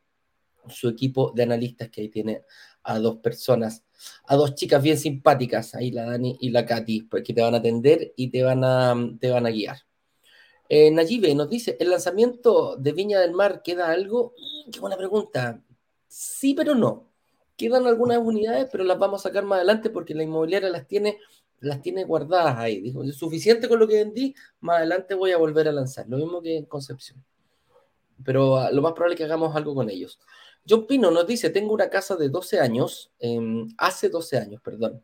[0.68, 2.42] su equipo de analistas que ahí tiene
[2.84, 3.86] a dos personas,
[4.26, 7.54] a dos chicas bien simpáticas, ahí la Dani y la Katy, pues, que te van
[7.54, 9.78] a atender y te van a, te van a guiar.
[10.70, 14.34] Eh, Nayibe nos dice, ¿el lanzamiento de Viña del Mar queda algo?
[14.68, 15.62] Mm, Qué buena pregunta.
[16.08, 17.12] Sí, pero no.
[17.58, 21.20] Quedan algunas unidades, pero las vamos a sacar más adelante porque la inmobiliaria las tiene,
[21.60, 22.82] las tiene guardadas ahí.
[22.82, 26.08] Dijo, suficiente con lo que vendí, más adelante voy a volver a lanzar.
[26.10, 27.24] Lo mismo que en Concepción.
[28.24, 30.20] Pero ah, lo más probable es que hagamos algo con ellos.
[30.68, 35.04] John Pino nos dice, tengo una casa de 12 años, em, hace 12 años, perdón.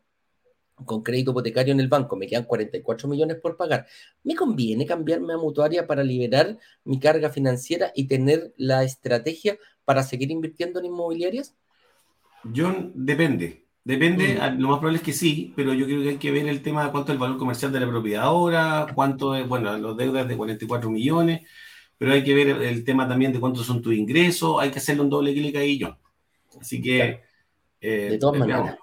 [0.84, 3.86] Con crédito hipotecario en el banco, me quedan 44 millones por pagar,
[4.22, 10.02] ¿me conviene cambiarme a mutuaria para liberar mi carga financiera y tener la estrategia para
[10.02, 11.54] seguir invirtiendo en inmobiliarias?
[12.54, 13.62] John, depende.
[13.84, 14.60] Depende, mm.
[14.60, 16.84] lo más probable es que sí, pero yo creo que hay que ver el tema
[16.84, 20.28] de cuánto es el valor comercial de la propiedad ahora, cuánto es, bueno, los deudas
[20.28, 21.42] de 44 millones,
[21.98, 25.02] pero hay que ver el tema también de cuántos son tus ingresos, hay que hacerle
[25.02, 25.96] un doble clic ahí, John.
[26.60, 27.22] Así que...
[27.80, 28.78] Eh, de todas maneras.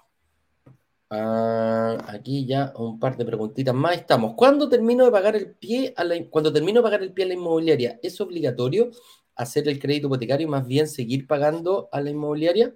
[1.12, 3.96] Ah, aquí ya un par de preguntitas más.
[3.96, 4.34] Estamos.
[4.36, 7.28] ¿Cuándo termino de pagar el pie a la, cuando termino de pagar el pie a
[7.28, 7.98] la inmobiliaria?
[8.00, 8.90] ¿Es obligatorio
[9.34, 12.72] hacer el crédito hipotecario y más bien seguir pagando a la inmobiliaria?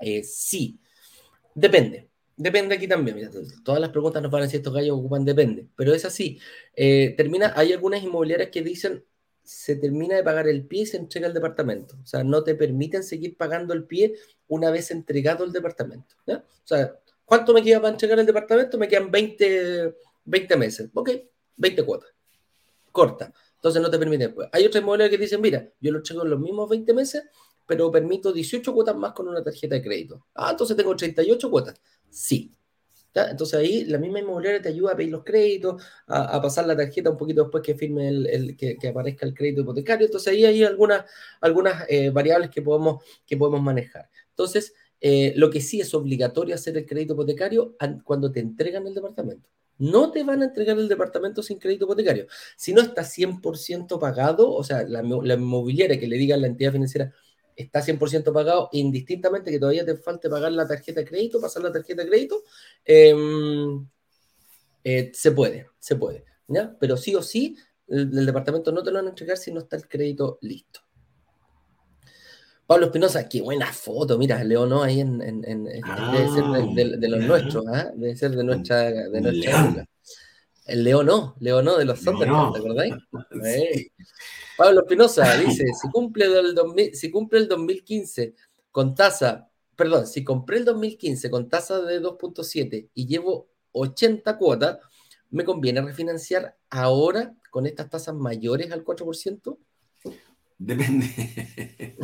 [0.00, 0.78] Eh, sí.
[1.54, 2.10] Depende.
[2.36, 3.30] Depende aquí también.
[3.64, 5.68] todas las preguntas nos van a decir estos gallos ocupan depende.
[5.76, 6.38] Pero es así.
[6.76, 9.04] Eh, termina, hay algunas inmobiliarias que dicen
[9.42, 11.96] se termina de pagar el pie y se entrega el departamento.
[12.02, 14.14] O sea, no te permiten seguir pagando el pie
[14.46, 16.14] una vez entregado el departamento.
[16.26, 16.94] O sea,
[17.28, 18.78] ¿Cuánto me queda para entregar el departamento?
[18.78, 19.94] Me quedan 20,
[20.24, 20.88] 20 meses.
[20.94, 21.10] Ok,
[21.58, 22.08] 20 cuotas.
[22.90, 23.30] Corta.
[23.56, 24.48] Entonces no te permite después.
[24.50, 27.24] Hay otras inmobiliarias que dicen, mira, yo lo entrego en los mismos 20 meses,
[27.66, 30.24] pero permito 18 cuotas más con una tarjeta de crédito.
[30.34, 31.78] Ah, entonces tengo 38 cuotas.
[32.08, 32.54] Sí.
[33.12, 37.10] Entonces ahí la misma inmobiliaria te ayuda a pedir los créditos, a, pasar la tarjeta
[37.10, 40.06] un poquito después que firme el, que, aparezca el crédito hipotecario.
[40.06, 41.04] Entonces ahí hay algunas,
[41.42, 44.08] algunas eh, variables que podemos, que podemos manejar.
[44.30, 48.94] Entonces, eh, lo que sí es obligatorio hacer el crédito hipotecario cuando te entregan el
[48.94, 49.48] departamento.
[49.78, 52.26] No te van a entregar el departamento sin crédito hipotecario.
[52.56, 56.72] Si no está 100% pagado, o sea, la, inmobiliaria que le diga a la entidad
[56.72, 57.12] financiera
[57.54, 61.72] está 100% pagado, indistintamente que todavía te falte pagar la tarjeta de crédito, pasar la
[61.72, 62.42] tarjeta de crédito,
[62.84, 63.86] em,
[64.84, 66.24] eh, se puede, se puede.
[66.48, 66.76] ¿ya?
[66.78, 67.56] Pero sí o sí,
[67.88, 70.80] el departamento no te lo van a entregar si no está el crédito listo.
[72.68, 77.64] Pablo Espinosa, qué buena foto, mira, León ahí en, en, debe ser de, los nuestros,
[77.66, 77.90] ¿ah?
[77.94, 79.88] debe ser de nuestra, de nuestra
[80.66, 82.94] El León no, León no, de los Sunderland, ¿te acordáis?
[84.58, 88.34] Pablo Espinosa dice, si cumple, el si cumple el 2015
[88.70, 94.76] con tasa, perdón, si compré el 2015 con tasa de 2.7 y llevo 80 cuotas,
[95.30, 99.56] ¿me conviene refinanciar ahora con estas tasas mayores al 4%?
[100.58, 101.06] Depende.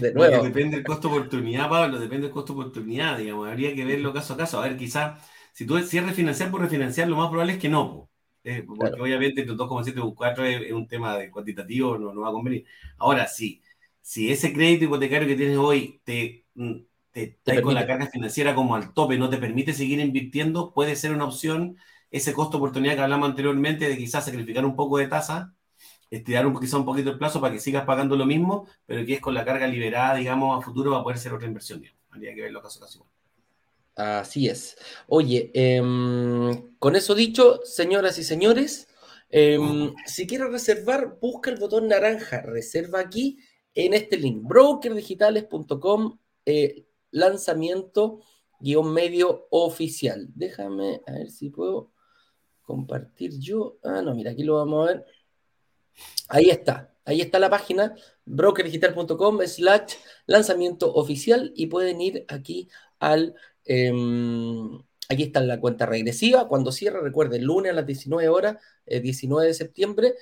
[0.00, 0.42] De nuevo.
[0.42, 3.48] Depende del costo oportunidad, Pablo, depende del costo oportunidad, digamos.
[3.48, 4.60] Habría que verlo caso a caso.
[4.60, 5.20] A ver, quizás,
[5.52, 8.10] si tú si es refinanciar por refinanciar, lo más probable es que no.
[8.44, 12.30] Eh, porque obviamente tu 2,7 u 4 es, un tema de cuantitativo, no, no va
[12.30, 12.64] a convenir.
[12.98, 13.62] Ahora, sí,
[14.00, 16.72] si ese crédito hipotecario que tienes hoy te, mm,
[17.12, 20.96] te, te con la carga financiera como al tope, no te permite seguir invirtiendo, puede
[20.96, 21.76] ser una opción
[22.10, 25.54] ese costo oportunidad que hablamos anteriormente de quizás sacrificar un poco de tasa
[26.16, 29.14] estirar un, quizá un poquito el plazo para que sigas pagando lo mismo, pero que
[29.14, 31.80] es con la carga liberada, digamos, a futuro va a poder ser otra inversión.
[31.80, 32.00] Digamos.
[32.10, 33.06] Habría que verlo caso a caso.
[33.94, 34.76] Así es.
[35.06, 38.88] Oye, em, con eso dicho, señoras y señores,
[39.30, 43.38] em, si quieres reservar, busca el botón naranja, reserva aquí
[43.74, 48.20] en este link, brokerdigitales.com, eh, lanzamiento
[48.60, 50.28] guion medio oficial.
[50.34, 51.92] Déjame a ver si puedo
[52.62, 53.78] compartir yo.
[53.82, 55.06] Ah, no, mira, aquí lo vamos a ver.
[56.28, 57.94] Ahí está, ahí está la página
[58.24, 59.94] brokerdigital.com slash
[60.26, 63.34] lanzamiento oficial y pueden ir aquí al...
[63.64, 66.48] Em, aquí está la cuenta regresiva.
[66.48, 68.56] Cuando cierre, recuerden, lunes a las 19 horas,
[68.86, 70.14] 19 eh, de septiembre.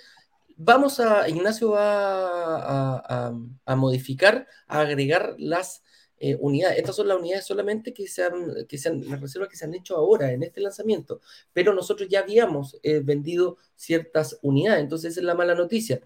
[0.57, 3.33] Vamos a, Ignacio va a,
[3.65, 5.83] a modificar, a agregar las
[6.23, 6.77] eh, unidades.
[6.77, 9.73] Estas son las unidades solamente que se han, que se las reservas que se han
[9.73, 11.23] hecho ahora en este lanzamiento,
[11.55, 16.03] pero nosotros ya habíamos eh, vendido ciertas unidades, entonces esa es la mala noticia.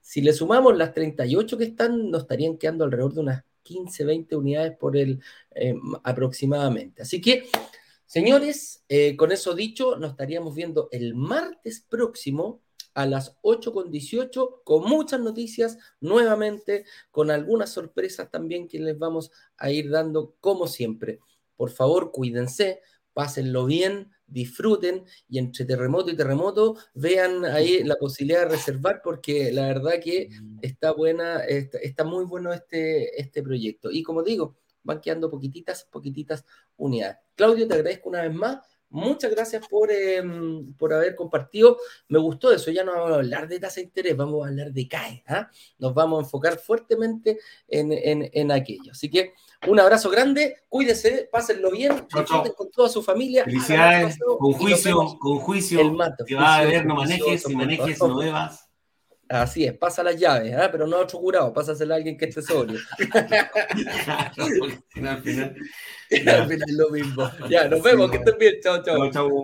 [0.00, 4.36] Si le sumamos las 38 que están, nos estarían quedando alrededor de unas 15, 20
[4.36, 5.20] unidades por el
[5.54, 7.02] eh, aproximadamente.
[7.02, 7.44] Así que,
[8.06, 8.86] señores,
[9.18, 12.62] con eso dicho, nos estaríamos viendo el martes próximo
[12.98, 19.70] a las 8.18 con muchas noticias nuevamente, con algunas sorpresas también que les vamos a
[19.70, 21.20] ir dando como siempre.
[21.54, 22.80] Por favor, cuídense,
[23.12, 29.52] pásenlo bien, disfruten y entre terremoto y terremoto vean ahí la posibilidad de reservar porque
[29.52, 30.30] la verdad que
[30.60, 33.92] está buena, está, muy bueno este, este proyecto.
[33.92, 36.44] Y como digo, van quedando poquititas, poquititas
[36.76, 37.18] unidades.
[37.36, 38.58] Claudio, te agradezco una vez más
[38.90, 41.76] Muchas gracias por, em, por haber compartido.
[42.08, 42.70] Me gustó eso.
[42.70, 45.24] Ya no vamos a hablar de tasa de interés, vamos a hablar de CAE.
[45.26, 45.50] ¿ah?
[45.78, 47.38] Nos vamos a enfocar fuertemente
[47.68, 48.92] en, en, aquello.
[48.92, 49.34] Así que
[49.66, 53.44] un abrazo grande, cuídese, pásenlo bien, disfruten con toda su familia.
[53.44, 55.80] Felicidades, con juicio, con juicio.
[55.80, 56.24] El mato.
[56.24, 58.67] Que va a haber, no manejes, si manejes, no bebas.
[59.28, 60.70] Así es, pasa las llaves, ¿ah?
[60.72, 62.78] pero no a otro curado, pásasela a alguien que esté sobrio.
[64.08, 64.32] al
[64.88, 65.54] final,
[66.26, 67.30] al final, lo mismo.
[67.50, 68.54] Ya, nos vemos, que estén bien.
[68.62, 69.10] Chao, chao.
[69.10, 69.42] chao, chao.